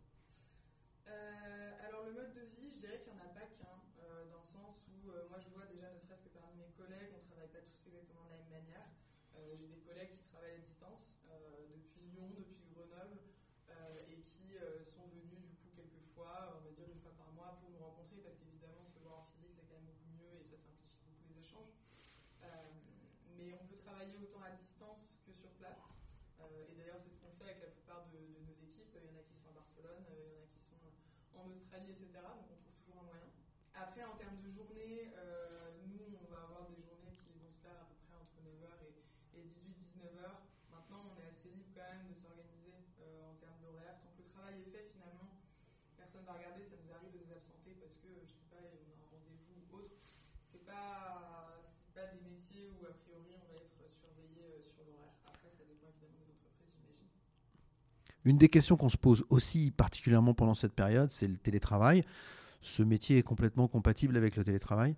Alors, 1.06 2.10
le 2.10 2.14
mode 2.18 2.34
de 2.34 2.42
vie, 2.58 2.74
je 2.74 2.82
dirais 2.82 2.98
qu'il 3.06 3.14
n'y 3.14 3.22
en 3.22 3.22
a 3.22 3.30
pas 3.38 3.46
qu'un, 3.54 3.70
dans 4.02 4.42
le 4.42 4.50
sens 4.50 4.82
où 4.90 5.14
moi 5.30 5.38
je 5.38 5.46
vois 5.54 5.62
déjà, 5.70 5.86
ne 5.94 6.02
serait-ce 6.02 6.26
que 6.26 6.34
parmi 6.34 6.58
mes 6.58 6.74
collègues, 6.74 7.14
on 7.14 7.22
ne 7.22 7.30
travaille 7.30 7.54
pas 7.54 7.62
tous 7.70 7.86
exactement 7.86 8.26
de 8.26 8.34
la 8.34 8.42
même 8.42 8.58
manière. 8.58 8.90
J'ai 9.38 9.70
des 9.70 9.82
collègues 9.86 10.18
qui 10.18 10.26
travaillent 10.34 10.58
à 10.58 10.66
distance 10.66 11.06
depuis 11.70 12.18
Lyon, 12.18 12.34
depuis 12.34 12.66
Grenoble, 12.74 13.22
et 14.10 14.26
qui 14.26 14.58
sont 14.90 15.06
venus 15.14 15.38
du 15.46 15.54
coup 15.62 15.70
quelques 15.78 16.02
fois, 16.18 16.58
on 16.58 16.66
va 16.66 16.74
dire 16.74 16.90
une 16.90 16.98
fois 16.98 17.14
par 17.14 17.30
mois, 17.30 17.62
pour 17.62 17.70
nous 17.70 17.78
rencontrer, 17.78 18.26
parce 18.26 18.42
qu'évidemment, 18.42 18.90
se 18.90 18.98
voir 19.06 19.22
en 19.22 19.30
physique, 19.30 19.54
c'est 19.54 19.70
quand 19.70 19.78
même 19.78 19.86
beaucoup 19.86 20.10
mieux 20.18 20.34
et 20.34 20.42
ça 20.42 20.58
simplifie 20.58 20.98
beaucoup 21.06 21.30
les 21.30 21.38
échanges. 21.46 21.70
Euh, 22.42 22.74
mais 23.38 23.54
on 23.54 23.66
peut 23.70 23.82
travailler 23.98 24.22
autant 24.22 24.46
à 24.46 24.54
distance 24.54 25.18
que 25.26 25.34
sur 25.34 25.50
place. 25.58 25.90
Euh, 26.38 26.70
et 26.70 26.78
d'ailleurs, 26.78 27.02
c'est 27.02 27.10
ce 27.10 27.18
qu'on 27.18 27.34
fait 27.34 27.50
avec 27.50 27.66
la 27.66 27.74
plupart 27.74 28.06
de, 28.14 28.22
nos 28.46 28.54
équipes. 28.62 28.94
Il 28.94 29.02
y 29.02 29.10
en 29.10 29.18
a 29.18 29.26
qui 29.26 29.34
sont 29.34 29.50
à 29.50 29.58
Barcelone, 29.58 30.06
il 30.06 30.14
y 30.14 30.22
en 30.22 30.38
a 30.38 30.46
qui 30.54 30.62
sont 30.62 30.78
en 31.34 31.50
Australie, 31.50 31.98
etc. 31.98 32.22
Donc 32.22 32.46
on 32.46 32.62
trouve 32.62 32.78
toujours 32.78 33.02
un 33.02 33.10
moyen. 33.10 33.26
Après, 33.74 34.06
en 34.06 34.14
termes 34.14 34.38
de 34.38 34.54
journée, 34.54 35.10
euh, 35.18 35.82
nous, 35.90 36.14
on 36.14 36.30
va 36.30 36.46
avoir 36.46 36.70
des 36.70 36.78
journées 36.78 37.18
qui 37.26 37.34
vont 37.42 37.50
se 37.50 37.58
faire 37.58 37.74
à 37.74 37.90
peu 37.90 37.98
près 38.06 38.14
entre 38.14 38.38
9h 38.38 38.70
et, 38.86 39.02
et 39.34 39.50
18-19h. 39.50 40.46
Maintenant, 40.70 41.10
on 41.10 41.18
est 41.18 41.26
assez 41.26 41.50
libre 41.50 41.74
quand 41.74 41.90
même 41.90 42.06
de 42.06 42.14
s'organiser 42.14 42.78
en 43.02 43.34
termes 43.42 43.58
d'horaire. 43.58 43.98
Tant 43.98 44.14
que 44.14 44.22
le 44.22 44.30
travail 44.30 44.62
est 44.62 44.70
fait, 44.70 44.94
finalement, 44.94 45.42
personne 45.98 46.22
ne 46.22 46.30
va 46.30 46.38
regarder. 46.38 46.62
Ça 46.70 46.78
nous 46.78 46.94
arrive 46.94 47.18
de 47.18 47.26
nous 47.26 47.27
Une 58.24 58.36
des 58.36 58.48
questions 58.48 58.76
qu'on 58.76 58.88
se 58.88 58.96
pose 58.96 59.24
aussi 59.30 59.70
particulièrement 59.70 60.34
pendant 60.34 60.54
cette 60.54 60.74
période, 60.74 61.10
c'est 61.10 61.28
le 61.28 61.38
télétravail. 61.38 62.04
Ce 62.60 62.82
métier 62.82 63.18
est 63.18 63.22
complètement 63.22 63.68
compatible 63.68 64.16
avec 64.16 64.36
le 64.36 64.44
télétravail? 64.44 64.96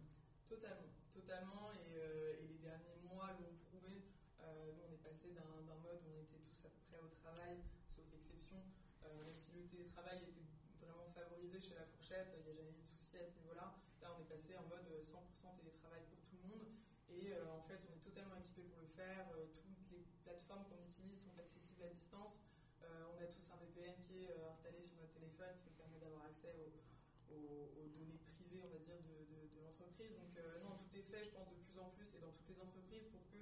Privées, 28.50 28.66
on 28.66 28.74
va 28.74 28.82
dire, 28.82 28.98
de, 29.06 29.14
de, 29.30 29.38
de 29.54 29.58
l'entreprise. 29.62 30.10
Donc 30.18 30.34
non, 30.66 30.74
tout 30.82 30.90
est 30.98 31.06
fait, 31.06 31.22
je 31.22 31.30
pense, 31.30 31.46
de 31.54 31.62
plus 31.62 31.78
en 31.78 31.94
plus 31.94 32.10
et 32.10 32.20
dans 32.20 32.34
toutes 32.34 32.50
les 32.50 32.58
entreprises 32.58 33.06
pour 33.14 33.22
que 33.30 33.38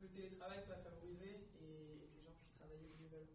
le 0.00 0.08
télétravail 0.08 0.64
soit 0.64 0.80
favorisé 0.80 1.28
et 1.36 1.48
que 1.60 1.68
les 2.08 2.20
gens 2.24 2.32
puissent 2.40 2.56
travailler 2.56 2.88
où 2.88 2.96
ils 3.04 3.12
veulent. 3.12 3.28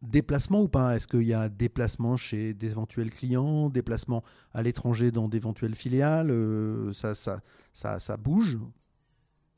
Déplacement 0.00 0.62
ou 0.62 0.68
pas? 0.68 0.96
Est-ce 0.96 1.06
qu'il 1.06 1.28
y 1.28 1.34
a 1.34 1.48
déplacement 1.48 2.16
chez 2.16 2.54
d'éventuels 2.54 3.10
clients, 3.10 3.68
déplacement 3.68 4.24
à 4.54 4.62
l'étranger 4.62 5.10
dans 5.10 5.28
d'éventuelles 5.28 5.74
filiales? 5.74 6.30
Euh, 6.30 6.92
ça, 6.92 7.14
ça, 7.14 7.42
ça, 7.74 7.98
ça, 7.98 8.16
bouge 8.16 8.56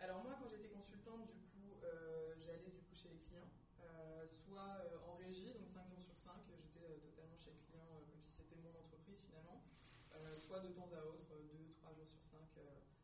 Alors 0.01 0.25
moi, 0.25 0.35
quand 0.41 0.49
j'étais 0.51 0.73
consultante, 0.75 1.29
du 1.31 1.45
coup, 1.55 1.77
euh, 1.85 2.35
j'allais 2.41 2.73
du 2.73 2.83
coup 2.83 2.97
chez 2.97 3.13
les 3.15 3.21
clients, 3.29 3.53
euh, 3.85 4.25
soit 4.49 4.81
en 5.07 5.15
régie, 5.21 5.53
donc 5.55 5.69
5 5.71 5.85
jours 5.93 6.03
sur 6.03 6.17
5, 6.25 6.41
j'étais 6.49 6.99
totalement 7.05 7.37
chez 7.39 7.53
le 7.55 7.61
client 7.69 7.87
comme 8.09 8.19
si 8.25 8.33
c'était 8.35 8.57
mon 8.59 8.73
entreprise 8.75 9.21
finalement, 9.29 9.61
soit 10.41 10.65
de 10.65 10.73
temps 10.73 10.89
à 10.97 11.05
autre, 11.05 11.31
2-3 11.31 11.95
jours 11.95 12.09
sur 12.09 12.25
5, 12.33 12.41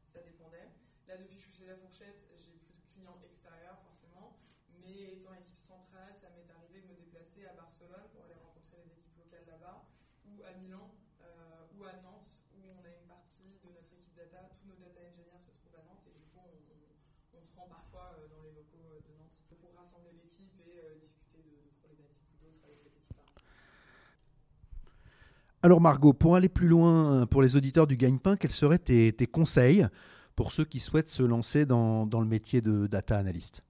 ça 0.09 0.25
dépendait. 0.25 0.73
Là, 1.07 1.21
depuis 1.21 1.37
que 1.37 1.45
je 1.45 1.49
suis 1.53 1.59
chez 1.63 1.69
La 1.69 1.77
Fourchette, 1.77 2.25
j'ai 2.41 2.57
plus 2.65 2.75
de 2.75 2.89
clients 2.97 3.21
extérieurs 3.23 3.79
forcément, 3.85 4.41
mais 4.83 5.21
étant 5.21 5.37
équipe 5.37 5.63
centrale, 5.63 6.17
ça 6.19 6.33
m'est 6.35 6.49
arrivé 6.51 6.83
de 6.83 6.89
me 6.91 6.97
déplacer 6.99 7.47
à 7.47 7.55
Barcelone 7.55 8.11
pour 8.11 8.25
aller 8.27 8.35
rencontrer 8.35 8.83
les 8.83 8.91
équipes 8.91 9.15
locales 9.23 9.47
là-bas, 9.47 9.87
ou 10.31 10.43
à 10.43 10.53
Milan, 10.59 10.91
euh, 11.23 11.79
ou 11.79 11.85
à 11.85 11.95
Nantes, 12.03 12.31
où 12.55 12.61
on 12.67 12.83
a 12.83 12.91
une 12.91 13.07
partie 13.07 13.61
de 13.63 13.69
notre 13.71 13.93
équipe 13.95 14.17
data, 14.17 14.51
tous 14.59 14.67
nos 14.67 14.79
data 14.81 15.01
engineers 15.07 15.43
se 15.43 15.53
trouvent 15.55 15.79
à 15.79 15.85
Nantes, 15.87 16.07
et 16.07 16.15
du 16.15 16.27
coup 16.31 16.43
on, 16.43 17.43
se 17.43 17.53
rend 17.55 17.69
parfois 17.69 18.17
euh, 18.19 18.29
dans 18.29 18.43
les 18.43 18.53
locaux 18.55 18.99
de 19.03 19.13
Nantes 19.19 19.39
pour 19.61 19.71
rassembler 19.79 20.13
l'équipe 20.19 20.55
et 20.63 20.83
euh, 20.83 20.99
discuter 20.99 21.43
de, 21.45 21.55
de, 21.55 21.71
problématiques 21.79 22.31
ou 22.35 22.43
d'autres 22.43 22.65
avec 22.67 22.79
cette 22.83 22.97
équipe-là. 22.97 23.23
Alors 25.63 25.81
Margot, 25.81 26.13
pour 26.13 26.37
aller 26.37 26.49
plus 26.49 26.69
loin 26.69 27.27
pour 27.27 27.43
les 27.43 27.57
auditeurs 27.57 27.87
du 27.87 27.97
Gagne-Pain, 27.97 28.37
quels 28.37 28.55
seraient 28.55 28.79
tes, 28.79 29.13
tes, 29.13 29.27
conseils 29.27 29.87
pour 30.35 30.53
ceux 30.53 30.65
qui 30.65 30.81
souhaitent 30.81 31.09
se 31.09 31.23
lancer 31.23 31.67
dans, 31.67 32.07
dans 32.07 32.21
le 32.21 32.27
métier 32.27 32.61
de 32.61 32.87
data 32.87 33.19
analyst 33.19 33.63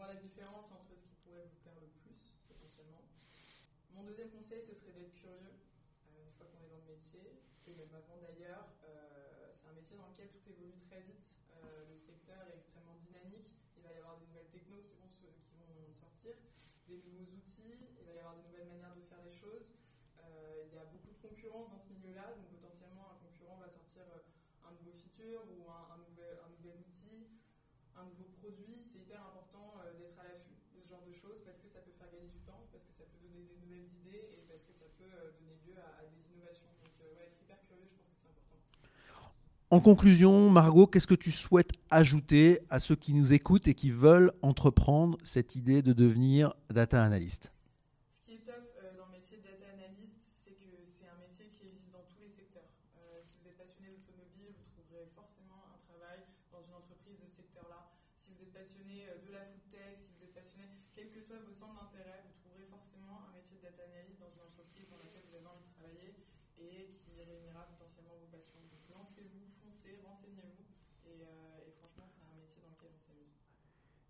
voir 0.00 0.08
la 0.08 0.20
différence 0.20 0.72
entre 0.72 0.96
ce 0.96 1.04
qui 1.04 1.14
pourrait 1.22 1.44
vous 1.44 1.60
plaire 1.60 1.76
le 1.76 1.88
plus, 2.00 2.32
Mon 4.00 4.08
deuxième 4.08 4.30
conseil, 4.30 4.64
ce 4.64 4.72
serait 4.72 4.96
d'être 4.96 5.12
curieux. 5.12 5.52
Euh, 6.08 6.24
une 6.24 6.32
fois 6.32 6.48
qu'on 6.48 6.64
est 6.64 6.72
dans 6.72 6.80
le 6.80 6.88
métier, 6.88 7.36
et 7.68 7.74
même 7.76 7.92
avant 7.92 8.16
d'ailleurs. 8.16 8.72
c'est 8.80 9.68
un 9.68 9.76
métier 9.76 9.96
dans 10.00 10.08
lequel 10.08 10.32
tout 10.32 10.40
évolue 10.48 10.80
très 10.88 11.04
vite. 11.04 11.28
le 11.60 11.98
secteur 12.00 12.40
est 12.48 12.56
extrêmement 12.56 12.96
dynamique. 13.04 13.52
Il 13.76 13.82
va 13.84 13.92
y 13.92 13.98
avoir 14.00 14.16
des 14.16 14.24
nouvelles 14.32 14.48
technos 14.48 14.80
qui 14.80 14.96
vont, 14.96 15.04
sortir, 15.92 16.32
des 16.88 16.96
nouveaux 17.04 17.28
outils, 17.28 17.76
il 18.00 18.04
va 18.06 18.14
y 18.14 18.18
avoir 18.18 18.36
des 18.40 18.48
nouvelles 18.48 18.72
manières 18.72 18.94
de 18.96 19.04
faire 19.04 19.20
les 19.20 19.34
choses. 19.36 19.68
il 20.64 20.72
y 20.72 20.78
a 20.78 20.86
beaucoup 20.88 21.12
de 21.12 21.20
concurrence 21.20 21.68
dans 21.68 21.82
ce 21.84 21.92
milieu-là, 21.92 22.32
donc 22.32 22.48
potentiellement 22.56 23.12
un 23.12 23.18
concurrent 23.20 23.58
va 23.60 23.68
sortir 23.68 24.06
un 24.64 24.72
nouveau 24.80 24.96
feature 24.96 25.44
ou 25.52 25.68
un 25.68 25.98
nouvel 26.08 26.80
outil, 26.80 27.28
un 27.96 28.04
nouveau 28.08 28.32
produit. 28.40 28.80
C'est 28.88 29.04
hyper 29.04 29.20
important 29.26 29.76
d'être 29.98 30.18
à 30.18 30.24
l'affût 30.24 30.56
de 30.56 30.80
ce 30.80 30.88
genre 30.88 31.04
de 31.04 31.12
choses 31.12 31.44
parce 31.44 31.58
que 31.60 31.68
ça 31.68 31.80
peut 31.84 31.92
faire 31.92 32.08
gagner 32.08 32.32
du 32.32 32.40
temps, 32.48 32.64
parce 32.72 32.84
que 32.84 32.94
ça 32.96 33.04
peut 33.04 33.19
En 39.72 39.78
conclusion, 39.78 40.50
Margot, 40.50 40.88
qu'est-ce 40.90 41.06
que 41.06 41.14
tu 41.14 41.30
souhaites 41.30 41.70
ajouter 41.94 42.58
à 42.74 42.82
ceux 42.82 42.98
qui 42.98 43.14
nous 43.14 43.32
écoutent 43.32 43.70
et 43.70 43.78
qui 43.78 43.94
veulent 43.94 44.34
entreprendre 44.42 45.14
cette 45.22 45.54
idée 45.54 45.78
de 45.78 45.94
devenir 45.94 46.50
data 46.74 46.98
analyst 47.06 47.54
Ce 48.10 48.18
qui 48.26 48.34
est 48.34 48.42
top 48.42 48.66
euh, 48.82 48.98
dans 48.98 49.06
le 49.06 49.14
métier 49.14 49.38
de 49.38 49.46
data 49.46 49.70
analyst, 49.70 50.26
c'est 50.34 50.58
que 50.58 50.66
c'est 50.82 51.06
un 51.06 51.14
métier 51.22 51.54
qui 51.54 51.70
existe 51.70 51.94
dans 51.94 52.02
tous 52.02 52.18
les 52.18 52.26
secteurs. 52.26 52.66
Euh, 52.98 53.22
si 53.22 53.38
vous 53.38 53.46
êtes 53.46 53.62
passionné 53.62 53.94
d'automobile, 53.94 54.58
vous 54.58 54.66
trouverez 54.74 55.06
forcément 55.14 55.62
un 55.70 55.78
travail 55.86 56.26
dans 56.50 56.66
une 56.66 56.74
entreprise 56.74 57.22
de 57.22 57.30
ce 57.30 57.38
secteur-là. 57.38 57.94
Si 58.18 58.34
vous 58.34 58.42
êtes 58.42 58.50
passionné 58.50 59.06
euh, 59.06 59.22
de 59.22 59.30
la 59.30 59.46
food 59.54 59.70
tech, 59.70 60.02
si 60.02 60.18
vous 60.18 60.26
êtes 60.26 60.34
passionné, 60.34 60.66
quels 60.98 61.14
que 61.14 61.22
soient 61.22 61.46
vos 61.46 61.54
centres 61.54 61.78
d'intérêt, 61.78 62.26
vous 62.26 62.34
trouverez 62.42 62.66
forcément 62.66 63.22
un 63.22 63.30
métier 63.38 63.54
de 63.54 63.70
data 63.70 63.86
analyst 63.86 64.18
dans 64.18 64.34
une 64.34 64.50
entreprise 64.50 64.90
dans 64.90 64.98
laquelle 64.98 65.30
vous 65.30 65.38
avez 65.38 65.46
envie 65.46 65.70
de 65.70 65.74
travailler 65.78 66.10
et 66.58 66.90
qui 67.06 67.22
réunira 67.22 67.70
potentiellement 67.70 68.18
vos 68.18 68.26
passions. 68.34 68.58
Donc 68.66 68.82
lancez-vous, 68.90 69.46
renseignez-vous. 70.10 70.66
Et, 71.06 71.22
euh, 71.22 71.66
et, 71.66 71.72
franchement, 71.78 72.06
c'est 72.10 72.26
un 72.26 72.34
métier 72.34 72.60
dans 72.62 72.70
lequel 72.74 72.90
on 72.90 73.00
s'amuse. 73.00 73.38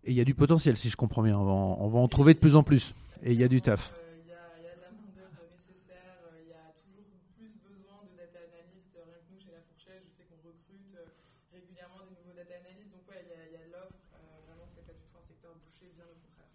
il 0.11 0.17
y 0.17 0.21
a 0.21 0.25
du 0.25 0.35
potentiel, 0.35 0.77
si 0.77 0.89
je 0.89 0.97
comprends 0.97 1.23
bien. 1.23 1.37
On 1.37 1.45
va 1.45 1.51
en, 1.51 1.77
on 1.79 1.87
va 1.87 1.99
en 1.99 2.07
trouver 2.07 2.33
de 2.33 2.39
plus 2.39 2.55
en 2.55 2.63
plus. 2.63 2.93
Et 3.23 3.31
il 3.31 3.39
y 3.39 3.43
a 3.43 3.47
du 3.47 3.61
taf. 3.61 3.93
Euh, 3.93 4.17
il 4.23 4.29
y, 4.29 4.33
a, 4.33 4.35
de 4.59 4.83
la 4.83 4.91
nécessaire. 4.91 6.19
Euh, 6.27 6.41
il 6.43 6.49
y 6.49 6.53
a 6.53 6.73
toujours 6.83 7.07
plus 7.37 7.51
besoin 7.63 8.03
de 8.03 8.17
data 8.17 8.39
analystes. 8.43 8.91
Rien 8.97 9.19
que 9.23 9.31
nous, 9.31 9.39
chez 9.39 9.51
La 9.51 9.63
Fourchette, 9.71 10.03
je 10.03 10.11
sais 10.17 10.27
qu'on 10.27 10.41
recrute 10.43 10.97
régulièrement 11.53 12.03
des 12.09 12.19
nouveaux 12.19 12.35
data 12.35 12.59
analystes. 12.59 12.91
Donc, 12.91 13.07
il 13.07 13.55
y 13.55 13.55
a, 13.55 13.63
de 13.63 13.71
l'offre. 13.71 13.95
vraiment, 14.47 14.67
secteur 14.67 15.55
bouché, 15.63 15.87
bien 15.95 16.05
au 16.05 16.17
contraire. 16.19 16.51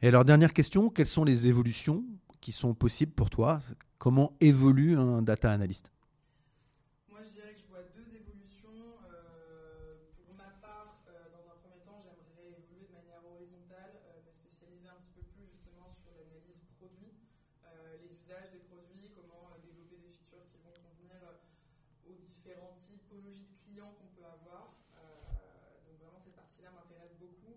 Et 0.00 0.08
alors, 0.08 0.24
dernière 0.24 0.52
question 0.52 0.90
quelles 0.90 1.10
sont 1.10 1.24
les 1.24 1.46
évolutions 1.48 2.04
qui 2.40 2.52
sont 2.52 2.74
possibles 2.74 3.12
pour 3.12 3.30
toi? 3.30 3.60
Comment 3.98 4.32
évolue 4.40 4.96
un 4.96 5.22
data 5.22 5.50
analyst 5.50 5.92
typologies 23.12 23.44
de 23.44 23.56
clients 23.64 23.92
qu'on 24.00 24.08
peut 24.16 24.26
avoir. 24.26 24.72
Euh, 24.96 25.76
donc 25.86 26.00
vraiment 26.00 26.20
cette 26.20 26.36
partie-là 26.36 26.70
m'intéresse 26.72 27.14
beaucoup. 27.20 27.56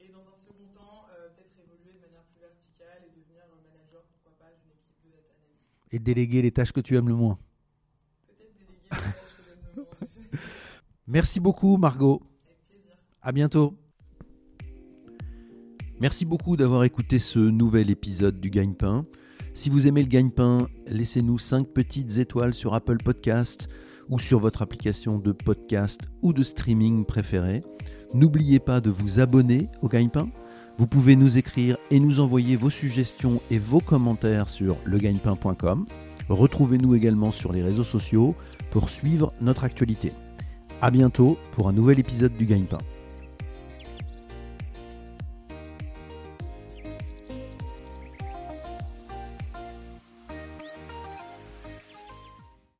Et 0.00 0.08
dans 0.08 0.24
un 0.28 0.36
second 0.36 0.68
temps, 0.72 1.06
euh, 1.12 1.28
peut-être 1.36 1.56
évoluer 1.60 1.92
de 1.92 2.00
manière 2.00 2.24
plus 2.32 2.40
verticale 2.40 3.04
et 3.04 3.10
devenir 3.12 3.44
manager, 3.60 4.04
pourquoi 4.08 4.32
pas, 4.38 4.52
d'une 4.56 4.72
équipe 4.72 5.00
de 5.04 5.10
data 5.12 5.32
analyst. 5.36 5.75
Et 5.92 5.98
déléguer 5.98 6.42
les 6.42 6.50
tâches 6.50 6.72
que 6.72 6.80
tu 6.80 6.96
aimes 6.96 7.08
le 7.08 7.14
moins. 7.14 7.38
Le. 8.90 9.84
Merci 11.06 11.40
beaucoup 11.40 11.76
Margot. 11.76 12.22
À 13.22 13.32
bientôt. 13.32 13.74
Merci 15.98 16.24
beaucoup 16.24 16.56
d'avoir 16.56 16.84
écouté 16.84 17.18
ce 17.18 17.38
nouvel 17.38 17.90
épisode 17.90 18.40
du 18.40 18.50
Gagne-Pain. 18.50 19.06
Si 19.54 19.70
vous 19.70 19.86
aimez 19.86 20.02
le 20.02 20.08
gagne-pain, 20.08 20.68
laissez-nous 20.86 21.38
5 21.38 21.68
petites 21.68 22.18
étoiles 22.18 22.52
sur 22.52 22.74
Apple 22.74 22.98
Podcast 22.98 23.68
ou 24.10 24.18
sur 24.18 24.38
votre 24.38 24.60
application 24.60 25.18
de 25.18 25.32
podcast 25.32 26.02
ou 26.20 26.34
de 26.34 26.42
streaming 26.42 27.06
préférée. 27.06 27.62
N'oubliez 28.12 28.58
pas 28.58 28.82
de 28.82 28.90
vous 28.90 29.18
abonner 29.18 29.70
au 29.80 29.88
gagne-pain. 29.88 30.28
Vous 30.78 30.86
pouvez 30.86 31.16
nous 31.16 31.38
écrire 31.38 31.78
et 31.90 31.98
nous 32.00 32.20
envoyer 32.20 32.54
vos 32.56 32.68
suggestions 32.68 33.40
et 33.50 33.58
vos 33.58 33.80
commentaires 33.80 34.50
sur 34.50 34.76
legagnepain.com. 34.84 35.86
Retrouvez-nous 36.28 36.94
également 36.94 37.32
sur 37.32 37.52
les 37.52 37.62
réseaux 37.62 37.84
sociaux 37.84 38.34
pour 38.70 38.90
suivre 38.90 39.32
notre 39.40 39.64
actualité. 39.64 40.12
A 40.82 40.90
bientôt 40.90 41.38
pour 41.52 41.68
un 41.68 41.72
nouvel 41.72 41.98
épisode 41.98 42.36
du 42.36 42.44
Gagne-Pain. 42.44 42.78